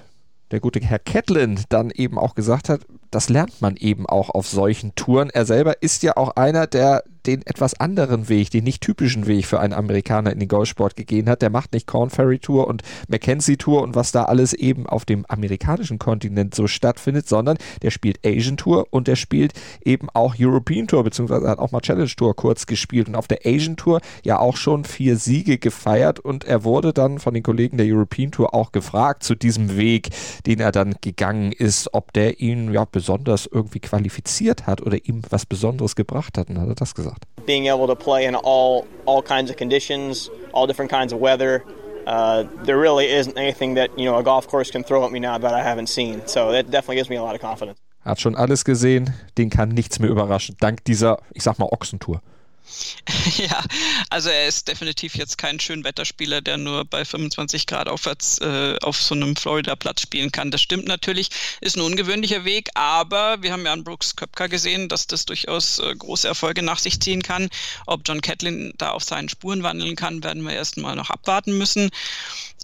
der 0.51 0.61
gute 0.61 0.81
Herr 0.81 0.99
Catlin 0.99 1.61
dann 1.69 1.91
eben 1.91 2.19
auch 2.19 2.35
gesagt 2.35 2.69
hat, 2.69 2.83
das 3.11 3.29
lernt 3.29 3.61
man 3.61 3.77
eben 3.77 4.07
auch 4.07 4.31
auf 4.31 4.47
solchen 4.47 4.95
Touren. 4.95 5.31
Er 5.31 5.45
selber 5.45 5.83
ist 5.83 6.03
ja 6.03 6.17
auch 6.17 6.37
einer, 6.37 6.67
der 6.67 7.03
den 7.27 7.43
etwas 7.47 7.75
anderen 7.75 8.29
Weg, 8.29 8.51
den 8.51 8.65
nicht 8.65 8.83
typischen 8.83 9.27
Weg 9.27 9.47
für 9.47 9.61
einen 9.61 9.73
Amerikaner 9.73 10.33
in 10.33 10.39
den 10.39 10.49
Golfsport 10.49 10.97
gegeben 10.97 11.29
hat. 11.29 11.43
Der 11.43 11.51
macht 11.51 11.73
nicht 11.73 11.87
Corn 11.87 12.11
Ferry 12.11 12.39
Tour 12.39 12.67
und 12.67 12.83
Mackenzie 13.09 13.57
Tour 13.57 13.83
und 13.83 13.95
was 13.95 14.13
da 14.13 14.25
alles 14.25 14.53
eben 14.53 14.87
auf 14.87 15.05
dem 15.05 15.25
amerikanischen 15.27 15.99
Kontinent 15.99 16.55
so 16.55 16.67
stattfindet, 16.67 17.29
sondern 17.29 17.59
der 17.83 17.91
spielt 17.91 18.19
Asian 18.25 18.57
Tour 18.57 18.87
und 18.91 19.09
der 19.09 19.17
spielt 19.17 19.53
eben 19.85 20.09
auch 20.13 20.35
European 20.39 20.87
Tour, 20.87 21.05
beziehungsweise 21.05 21.49
hat 21.49 21.59
auch 21.59 21.73
mal 21.73 21.81
Challenge 21.81 22.11
Tour 22.17 22.35
kurz 22.35 22.67
gespielt 22.67 23.09
und 23.09 23.17
auf 23.17 23.29
der 23.29 23.41
Asian 23.45 23.77
Tour 23.77 24.01
ja 24.25 24.39
auch 24.39 24.57
schon 24.57 24.85
vier 24.85 25.17
Siege 25.17 25.59
gefeiert 25.59 26.21
und 26.21 26.45
er 26.45 26.65
wurde 26.65 26.93
dann 26.93 27.19
von 27.19 27.35
den 27.35 27.43
Kollegen 27.43 27.77
der 27.77 27.87
European 27.87 28.31
Tour 28.31 28.55
auch 28.55 28.73
gefragt 28.73 29.23
zu 29.23 29.35
diesem 29.35 29.77
Weg, 29.77 30.11
den 30.47 30.61
er 30.61 30.73
dann 30.73 30.95
gegangen 31.01 31.53
ist, 31.53 31.93
ob 31.93 32.13
der 32.13 32.41
ihn 32.41 32.73
ja 32.73 32.85
besonders 32.85 33.47
irgendwie 33.47 33.81
qualifiziert 33.81 34.67
hat 34.67 34.83
oder 34.83 34.99
ihm 35.05 35.23
was 35.31 35.47
Besonderes 35.47 35.97
gebracht 35.97 36.39
hat. 36.39 36.51
Und 36.51 36.59
hat 36.59 36.69
er 36.69 36.75
das 36.75 36.95
gesagt. 36.95 37.16
Being 37.45 37.67
able 37.67 37.87
to 37.87 37.97
play 37.97 38.25
in 38.25 38.35
all 38.35 38.87
all 39.07 39.23
kinds 39.23 39.51
of 39.51 39.57
conditions, 39.57 40.31
all 40.53 40.67
different 40.67 40.91
kinds 40.91 41.13
of 41.13 41.21
weather. 41.21 41.65
Uh, 42.07 42.45
there 42.65 42.79
really 42.79 43.09
isn't 43.09 43.37
anything 43.37 43.75
that 43.75 43.91
you 43.99 44.05
know 44.05 44.17
a 44.17 44.23
golf 44.23 44.47
course 44.49 44.71
can 44.71 44.85
throw 44.85 45.05
at 45.05 45.13
me 45.13 45.21
now 45.21 45.39
that 45.39 45.55
I 45.55 45.63
haven't 45.63 45.89
seen. 45.89 46.27
So 46.27 46.53
that 46.53 46.71
definitely 46.71 46.97
gives 46.97 47.11
me 47.11 47.17
a 47.17 47.23
lot 47.23 47.35
of 47.35 47.41
confidence. 47.41 47.81
Hat 48.05 48.21
schon 48.21 48.37
alles 48.37 48.65
gesehen, 48.65 49.13
den 49.37 49.51
kann 49.51 49.71
nichts 49.71 49.99
mehr 49.99 50.11
überraschen, 50.11 50.57
dank 50.61 50.85
dieser, 50.85 51.19
ich 51.35 51.43
sag 51.43 51.59
mal, 51.59 51.69
Ochsentour. 51.73 52.21
ja, 53.37 53.63
also 54.11 54.29
er 54.29 54.47
ist 54.49 54.69
definitiv 54.69 55.17
jetzt 55.17 55.39
kein 55.39 55.61
Schönwetterspieler, 55.61 56.41
der 56.41 56.57
nur 56.57 56.85
bei 56.85 57.05
25 57.05 57.67
Grad 57.67 57.89
aufwärts 57.89 58.39
äh, 58.41 58.77
auf 58.83 59.01
so 59.01 59.15
einem 59.15 59.37
Florida-Platz 59.37 60.03
spielen 60.03 60.33
kann. 60.33 60.51
Das 60.51 60.61
stimmt 60.61 60.87
natürlich, 60.87 61.31
ist 61.61 61.77
ein 61.77 61.83
ungewöhnlicher 61.83 62.45
Weg, 62.45 62.71
aber 62.75 63.43
wir 63.43 63.53
haben 63.53 63.65
ja 63.65 63.73
an 63.73 63.85
Brooks 63.85 64.17
Köpker 64.17 64.49
gesehen, 64.49 64.89
dass 64.89 65.07
das 65.07 65.27
durchaus 65.27 65.79
äh, 65.79 65.95
große 65.95 66.27
Erfolge 66.27 66.63
nach 66.63 66.79
sich 66.79 67.01
ziehen 67.01 67.23
kann. 67.23 67.49
Ob 67.87 68.03
John 68.05 68.21
Catlin 68.21 68.73
da 68.79 68.91
auf 68.91 69.05
seinen 69.05 69.29
Spuren 69.29 69.63
wandeln 69.63 69.97
kann, 69.97 70.25
werden 70.25 70.43
wir 70.43 70.53
erst 70.53 70.77
mal 70.77 70.97
noch 70.97 71.11
abwarten 71.11 71.57
müssen. 71.57 71.91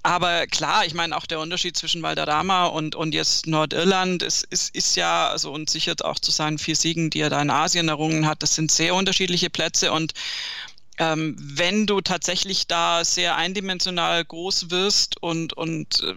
Aber 0.05 0.47
klar, 0.49 0.85
ich 0.85 0.95
meine, 0.95 1.17
auch 1.17 1.27
der 1.27 1.39
Unterschied 1.39 1.77
zwischen 1.77 2.03
Valderrama 2.03 2.67
und, 2.67 2.97
und 2.97 3.15
jetzt 3.15 3.47
Nordirland 3.47 4.23
ist, 4.25 4.45
ist, 4.51 4.75
ist 4.75 4.97
ja, 4.97 5.29
also 5.29 5.53
und 5.53 5.71
sichert 5.71 6.05
auch 6.05 6.19
zu 6.19 6.33
seinen 6.33 6.59
vier 6.59 6.75
Siegen, 6.75 7.09
die 7.11 7.21
er 7.21 7.31
da 7.31 7.41
in 7.41 7.51
Asien 7.51 7.89
errungen 7.89 8.27
hat, 8.27 8.43
das 8.43 8.57
sind 8.57 8.73
sehr 8.73 8.97
unterschiedliche 8.97 9.49
Plätze 9.49 9.93
und 9.93 10.15
ähm, 10.99 11.37
wenn 11.39 11.87
du 11.87 12.01
tatsächlich 12.01 12.67
da 12.67 13.05
sehr 13.05 13.37
eindimensional 13.37 14.25
groß 14.25 14.71
wirst 14.71 15.23
und, 15.23 15.53
und 15.53 16.03
äh, 16.03 16.15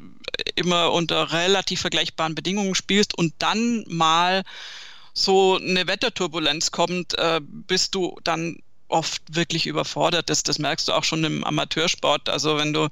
immer 0.55 0.91
unter 0.91 1.31
relativ 1.31 1.81
vergleichbaren 1.81 2.35
Bedingungen 2.35 2.75
spielst 2.75 3.17
und 3.17 3.33
dann 3.39 3.85
mal 3.87 4.43
so 5.13 5.57
eine 5.57 5.87
Wetterturbulenz 5.87 6.71
kommt, 6.71 7.17
äh, 7.17 7.39
bist 7.41 7.95
du 7.95 8.19
dann 8.23 8.57
oft 8.87 9.21
wirklich 9.31 9.65
überfordert. 9.65 10.29
Das, 10.29 10.43
das 10.43 10.59
merkst 10.59 10.87
du 10.87 10.93
auch 10.93 11.03
schon 11.03 11.23
im 11.23 11.43
Amateursport. 11.43 12.29
Also 12.29 12.57
wenn 12.57 12.73
du 12.73 12.89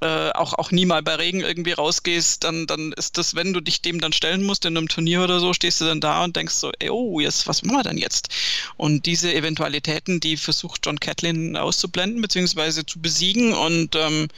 äh, 0.00 0.30
auch, 0.30 0.54
auch 0.54 0.70
nie 0.70 0.86
mal 0.86 1.02
bei 1.02 1.16
Regen 1.16 1.40
irgendwie 1.40 1.72
rausgehst, 1.72 2.42
dann, 2.44 2.66
dann 2.66 2.92
ist 2.92 3.18
das, 3.18 3.34
wenn 3.34 3.52
du 3.52 3.60
dich 3.60 3.82
dem 3.82 4.00
dann 4.00 4.12
stellen 4.12 4.42
musst 4.42 4.64
in 4.64 4.76
einem 4.76 4.88
Turnier 4.88 5.22
oder 5.22 5.40
so, 5.40 5.52
stehst 5.52 5.80
du 5.80 5.84
dann 5.84 6.00
da 6.00 6.24
und 6.24 6.36
denkst 6.36 6.54
so, 6.54 6.72
ey, 6.78 6.90
oh, 6.90 7.20
jetzt, 7.20 7.46
was 7.46 7.62
machen 7.62 7.76
wir 7.76 7.82
denn 7.82 7.98
jetzt? 7.98 8.28
Und 8.76 9.06
diese 9.06 9.32
Eventualitäten, 9.34 10.20
die 10.20 10.36
versucht 10.36 10.86
John 10.86 11.00
Catlin 11.00 11.56
auszublenden, 11.56 12.22
beziehungsweise 12.22 12.86
zu 12.86 13.00
besiegen 13.00 13.52
und 13.52 13.94
ähm, 13.94 14.28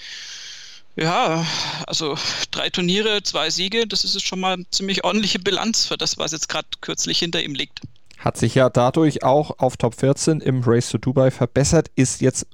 ja, 0.97 1.47
also 1.87 2.17
drei 2.51 2.69
Turniere, 2.69 3.23
zwei 3.23 3.49
Siege, 3.49 3.87
das 3.87 4.05
ist 4.05 4.21
schon 4.27 4.41
mal 4.41 4.55
eine 4.55 4.71
ziemlich 4.71 5.05
ordentliche 5.05 5.39
Bilanz 5.39 5.87
für 5.87 5.97
das, 5.97 6.19
was 6.19 6.33
jetzt 6.33 6.49
gerade 6.49 6.69
kürzlich 6.81 7.19
hinter 7.19 7.43
ihm 7.43 7.55
liegt. 7.55 7.81
Hat 8.19 8.37
sich 8.37 8.55
ja 8.55 8.69
dadurch 8.69 9.23
auch 9.23 9.59
auf 9.59 9.77
Top 9.77 9.99
14 9.99 10.41
im 10.41 10.63
Race 10.65 10.91
to 10.91 10.99
Dubai 10.99 11.31
verbessert, 11.31 11.91
ist 11.97 12.21
jetzt 12.21 12.47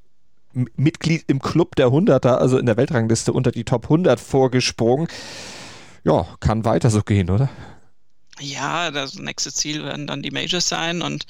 Mitglied 0.76 1.24
im 1.26 1.40
Club 1.40 1.76
der 1.76 1.90
Hunderter, 1.90 2.40
also 2.40 2.58
in 2.58 2.66
der 2.66 2.76
Weltrangliste 2.76 3.32
unter 3.32 3.50
die 3.50 3.64
Top 3.64 3.84
100 3.84 4.18
vorgesprungen. 4.18 5.08
Ja, 6.04 6.26
kann 6.40 6.64
weiter 6.64 6.90
so 6.90 7.02
gehen, 7.02 7.30
oder? 7.30 7.48
Ja, 8.40 8.90
das 8.90 9.14
nächste 9.16 9.52
Ziel 9.52 9.84
werden 9.84 10.06
dann 10.06 10.22
die 10.22 10.30
Majors 10.30 10.68
sein 10.68 11.02
und 11.02 11.26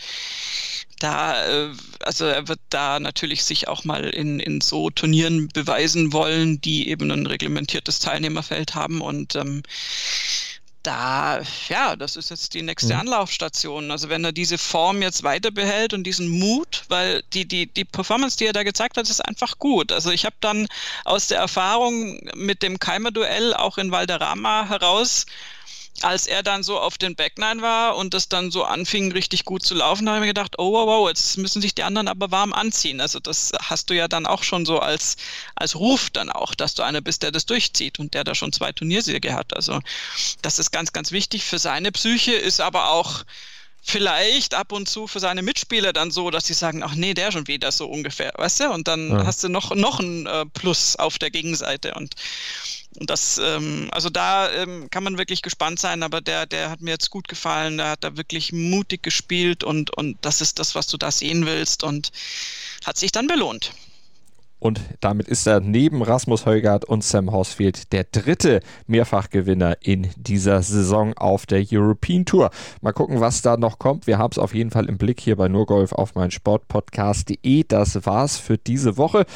da, 0.98 1.46
äh, 1.46 1.70
also 2.00 2.24
er 2.26 2.48
wird 2.48 2.60
da 2.70 3.00
natürlich 3.00 3.44
sich 3.44 3.68
auch 3.68 3.84
mal 3.84 4.04
in, 4.04 4.40
in 4.40 4.60
so 4.60 4.90
Turnieren 4.90 5.48
beweisen 5.48 6.12
wollen, 6.12 6.60
die 6.60 6.88
eben 6.88 7.10
ein 7.10 7.26
reglementiertes 7.26 8.00
Teilnehmerfeld 8.00 8.74
haben 8.74 9.00
und 9.00 9.36
ähm, 9.36 9.62
da, 10.88 11.40
ja, 11.68 11.96
das 11.96 12.16
ist 12.16 12.30
jetzt 12.30 12.54
die 12.54 12.62
nächste 12.62 12.94
mhm. 12.94 13.00
Anlaufstation. 13.00 13.90
Also 13.90 14.08
wenn 14.08 14.24
er 14.24 14.32
diese 14.32 14.56
Form 14.56 15.02
jetzt 15.02 15.22
weiter 15.22 15.50
behält 15.50 15.92
und 15.92 16.04
diesen 16.04 16.28
Mut, 16.28 16.84
weil 16.88 17.22
die, 17.34 17.46
die, 17.46 17.66
die 17.66 17.84
Performance, 17.84 18.38
die 18.38 18.46
er 18.46 18.54
da 18.54 18.62
gezeigt 18.62 18.96
hat, 18.96 19.06
ist 19.06 19.20
einfach 19.20 19.58
gut. 19.58 19.92
Also 19.92 20.10
ich 20.10 20.24
habe 20.24 20.36
dann 20.40 20.66
aus 21.04 21.26
der 21.26 21.40
Erfahrung 21.40 22.18
mit 22.34 22.62
dem 22.62 22.78
Keimer-Duell 22.78 23.52
auch 23.52 23.76
in 23.76 23.90
Valderrama 23.90 24.66
heraus 24.66 25.26
als 26.02 26.26
er 26.26 26.42
dann 26.42 26.62
so 26.62 26.78
auf 26.78 26.98
den 26.98 27.16
Backline 27.16 27.62
war 27.62 27.96
und 27.96 28.14
das 28.14 28.28
dann 28.28 28.50
so 28.50 28.64
anfing, 28.64 29.12
richtig 29.12 29.44
gut 29.44 29.64
zu 29.64 29.74
laufen, 29.74 30.08
habe 30.08 30.18
ich 30.18 30.22
mir 30.22 30.28
gedacht, 30.28 30.54
oh 30.58 30.72
wow, 30.72 30.86
wow, 30.86 31.08
jetzt 31.08 31.36
müssen 31.38 31.62
sich 31.62 31.74
die 31.74 31.82
anderen 31.82 32.08
aber 32.08 32.30
warm 32.30 32.52
anziehen. 32.52 33.00
Also 33.00 33.20
das 33.20 33.52
hast 33.60 33.90
du 33.90 33.94
ja 33.94 34.08
dann 34.08 34.26
auch 34.26 34.42
schon 34.42 34.66
so 34.66 34.78
als, 34.78 35.16
als 35.54 35.74
Ruf 35.76 36.10
dann 36.10 36.30
auch, 36.30 36.54
dass 36.54 36.74
du 36.74 36.82
einer 36.82 37.00
bist, 37.00 37.22
der 37.22 37.32
das 37.32 37.46
durchzieht 37.46 37.98
und 37.98 38.14
der 38.14 38.24
da 38.24 38.34
schon 38.34 38.52
zwei 38.52 38.72
Turniersiege 38.72 39.34
hat. 39.34 39.54
Also 39.54 39.80
das 40.42 40.58
ist 40.58 40.70
ganz, 40.70 40.92
ganz 40.92 41.12
wichtig 41.12 41.44
für 41.44 41.58
seine 41.58 41.92
Psyche, 41.92 42.32
ist 42.32 42.60
aber 42.60 42.90
auch 42.90 43.24
vielleicht 43.80 44.54
ab 44.54 44.72
und 44.72 44.88
zu 44.88 45.06
für 45.06 45.20
seine 45.20 45.42
Mitspieler 45.42 45.92
dann 45.92 46.10
so, 46.10 46.30
dass 46.30 46.46
sie 46.46 46.54
sagen, 46.54 46.82
ach 46.82 46.94
nee, 46.94 47.14
der 47.14 47.32
schon 47.32 47.46
wieder 47.46 47.72
so 47.72 47.88
ungefähr, 47.88 48.32
weißt 48.36 48.60
du? 48.60 48.70
Und 48.70 48.86
dann 48.86 49.10
ja. 49.10 49.24
hast 49.24 49.42
du 49.42 49.48
noch, 49.48 49.74
noch 49.74 49.98
ein 50.00 50.26
äh, 50.26 50.44
Plus 50.46 50.96
auf 50.96 51.18
der 51.18 51.30
Gegenseite 51.30 51.94
und 51.94 52.14
und 52.96 53.10
das, 53.10 53.38
ähm, 53.42 53.88
also 53.92 54.10
da 54.10 54.50
ähm, 54.50 54.88
kann 54.90 55.04
man 55.04 55.18
wirklich 55.18 55.42
gespannt 55.42 55.78
sein, 55.78 56.02
aber 56.02 56.20
der, 56.20 56.46
der 56.46 56.70
hat 56.70 56.80
mir 56.80 56.90
jetzt 56.90 57.10
gut 57.10 57.28
gefallen, 57.28 57.76
der 57.76 57.90
hat 57.90 58.02
da 58.04 58.16
wirklich 58.16 58.52
mutig 58.52 59.02
gespielt 59.02 59.62
und, 59.62 59.96
und 59.96 60.16
das 60.22 60.40
ist 60.40 60.58
das, 60.58 60.74
was 60.74 60.86
du 60.86 60.96
da 60.96 61.10
sehen 61.10 61.46
willst 61.46 61.84
und 61.84 62.10
hat 62.84 62.96
sich 62.96 63.12
dann 63.12 63.26
belohnt. 63.26 63.72
Und 64.60 64.80
damit 65.00 65.28
ist 65.28 65.46
er 65.46 65.60
neben 65.60 66.02
Rasmus 66.02 66.44
Heugart 66.44 66.84
und 66.84 67.04
Sam 67.04 67.30
Horsfield 67.30 67.92
der 67.92 68.02
dritte 68.02 68.60
Mehrfachgewinner 68.88 69.76
in 69.82 70.08
dieser 70.16 70.62
Saison 70.62 71.16
auf 71.16 71.46
der 71.46 71.64
European 71.70 72.24
Tour. 72.24 72.50
Mal 72.80 72.92
gucken, 72.92 73.20
was 73.20 73.40
da 73.40 73.56
noch 73.56 73.78
kommt. 73.78 74.08
Wir 74.08 74.18
haben 74.18 74.32
es 74.32 74.38
auf 74.38 74.54
jeden 74.54 74.72
Fall 74.72 74.86
im 74.86 74.98
Blick 74.98 75.20
hier 75.20 75.36
bei 75.36 75.46
Nurgolf 75.46 75.92
auf 75.92 76.16
mein 76.16 76.32
Sportpodcast.de. 76.32 77.64
Das 77.68 78.04
war's 78.04 78.36
für 78.38 78.58
diese 78.58 78.96
Woche. 78.96 79.26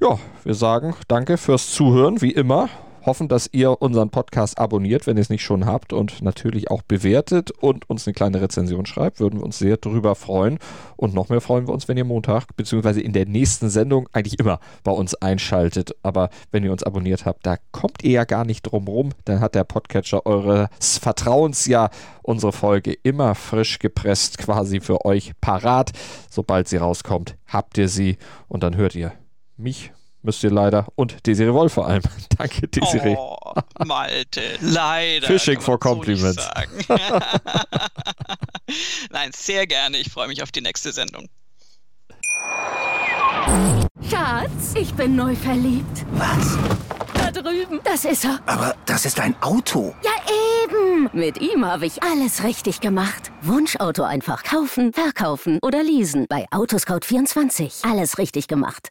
Ja, 0.00 0.20
wir 0.44 0.54
sagen 0.54 0.94
danke 1.08 1.36
fürs 1.36 1.72
Zuhören, 1.72 2.20
wie 2.20 2.30
immer 2.30 2.68
hoffen, 3.04 3.28
dass 3.28 3.48
ihr 3.52 3.80
unseren 3.80 4.10
Podcast 4.10 4.58
abonniert, 4.58 5.06
wenn 5.06 5.16
ihr 5.16 5.22
es 5.22 5.30
nicht 5.30 5.42
schon 5.42 5.66
habt 5.66 5.92
und 5.92 6.22
natürlich 6.22 6.70
auch 6.70 6.82
bewertet 6.82 7.50
und 7.50 7.88
uns 7.88 8.06
eine 8.06 8.14
kleine 8.14 8.40
Rezension 8.40 8.86
schreibt. 8.86 9.20
Würden 9.20 9.40
wir 9.40 9.44
uns 9.44 9.58
sehr 9.58 9.76
darüber 9.76 10.14
freuen. 10.14 10.58
Und 10.96 11.14
noch 11.14 11.28
mehr 11.28 11.40
freuen 11.40 11.66
wir 11.66 11.74
uns, 11.74 11.88
wenn 11.88 11.96
ihr 11.96 12.04
Montag 12.04 12.56
bzw. 12.56 13.00
in 13.00 13.12
der 13.12 13.26
nächsten 13.26 13.70
Sendung 13.70 14.08
eigentlich 14.12 14.38
immer 14.38 14.60
bei 14.84 14.92
uns 14.92 15.14
einschaltet. 15.14 15.94
Aber 16.02 16.30
wenn 16.50 16.64
ihr 16.64 16.72
uns 16.72 16.82
abonniert 16.82 17.24
habt, 17.24 17.46
da 17.46 17.56
kommt 17.72 18.02
ihr 18.02 18.12
ja 18.12 18.24
gar 18.24 18.44
nicht 18.44 18.62
drum 18.62 18.86
rum. 18.88 19.10
Dann 19.24 19.40
hat 19.40 19.54
der 19.54 19.64
Podcatcher 19.64 20.26
eures 20.26 20.98
Vertrauens 20.98 21.66
ja 21.66 21.90
unsere 22.22 22.52
Folge 22.52 22.92
immer 23.02 23.34
frisch 23.34 23.78
gepresst 23.78 24.38
quasi 24.38 24.80
für 24.80 25.04
euch 25.04 25.32
parat. 25.40 25.92
Sobald 26.30 26.68
sie 26.68 26.76
rauskommt, 26.76 27.36
habt 27.46 27.78
ihr 27.78 27.88
sie 27.88 28.18
und 28.48 28.62
dann 28.62 28.76
hört 28.76 28.94
ihr 28.94 29.12
mich 29.56 29.92
müsst 30.22 30.42
ihr 30.44 30.50
leider. 30.50 30.86
Und 30.94 31.26
Desiree 31.26 31.52
Wolf 31.52 31.74
vor 31.74 31.86
allem. 31.86 32.02
Danke, 32.38 32.68
Desiree. 32.68 33.16
Oh, 33.18 33.36
Malte, 33.84 34.42
leider. 34.60 35.26
Fishing 35.26 35.60
for 35.60 35.78
Compliments. 35.78 36.48
So 36.86 36.94
Nein, 39.10 39.30
sehr 39.34 39.66
gerne. 39.66 39.98
Ich 39.98 40.10
freue 40.10 40.28
mich 40.28 40.42
auf 40.42 40.52
die 40.52 40.60
nächste 40.60 40.92
Sendung. 40.92 41.28
Schatz, 44.08 44.74
ich 44.74 44.94
bin 44.94 45.16
neu 45.16 45.34
verliebt. 45.34 46.06
Was? 46.12 46.56
Da 47.14 47.30
drüben. 47.30 47.80
Das 47.84 48.04
ist 48.04 48.24
er. 48.24 48.40
Aber 48.46 48.74
das 48.86 49.04
ist 49.04 49.20
ein 49.20 49.34
Auto. 49.42 49.94
Ja, 50.02 50.10
eben. 50.26 50.50
eben. 50.70 51.10
Mit 51.12 51.40
ihm 51.40 51.64
habe 51.64 51.86
ich 51.86 52.02
alles 52.02 52.44
richtig 52.44 52.80
gemacht. 52.80 53.30
Wunschauto 53.42 54.02
einfach 54.02 54.42
kaufen, 54.42 54.92
verkaufen 54.92 55.58
oder 55.62 55.82
leasen. 55.82 56.26
Bei 56.28 56.46
Autoscout24. 56.50 57.88
Alles 57.88 58.18
richtig 58.18 58.48
gemacht. 58.48 58.90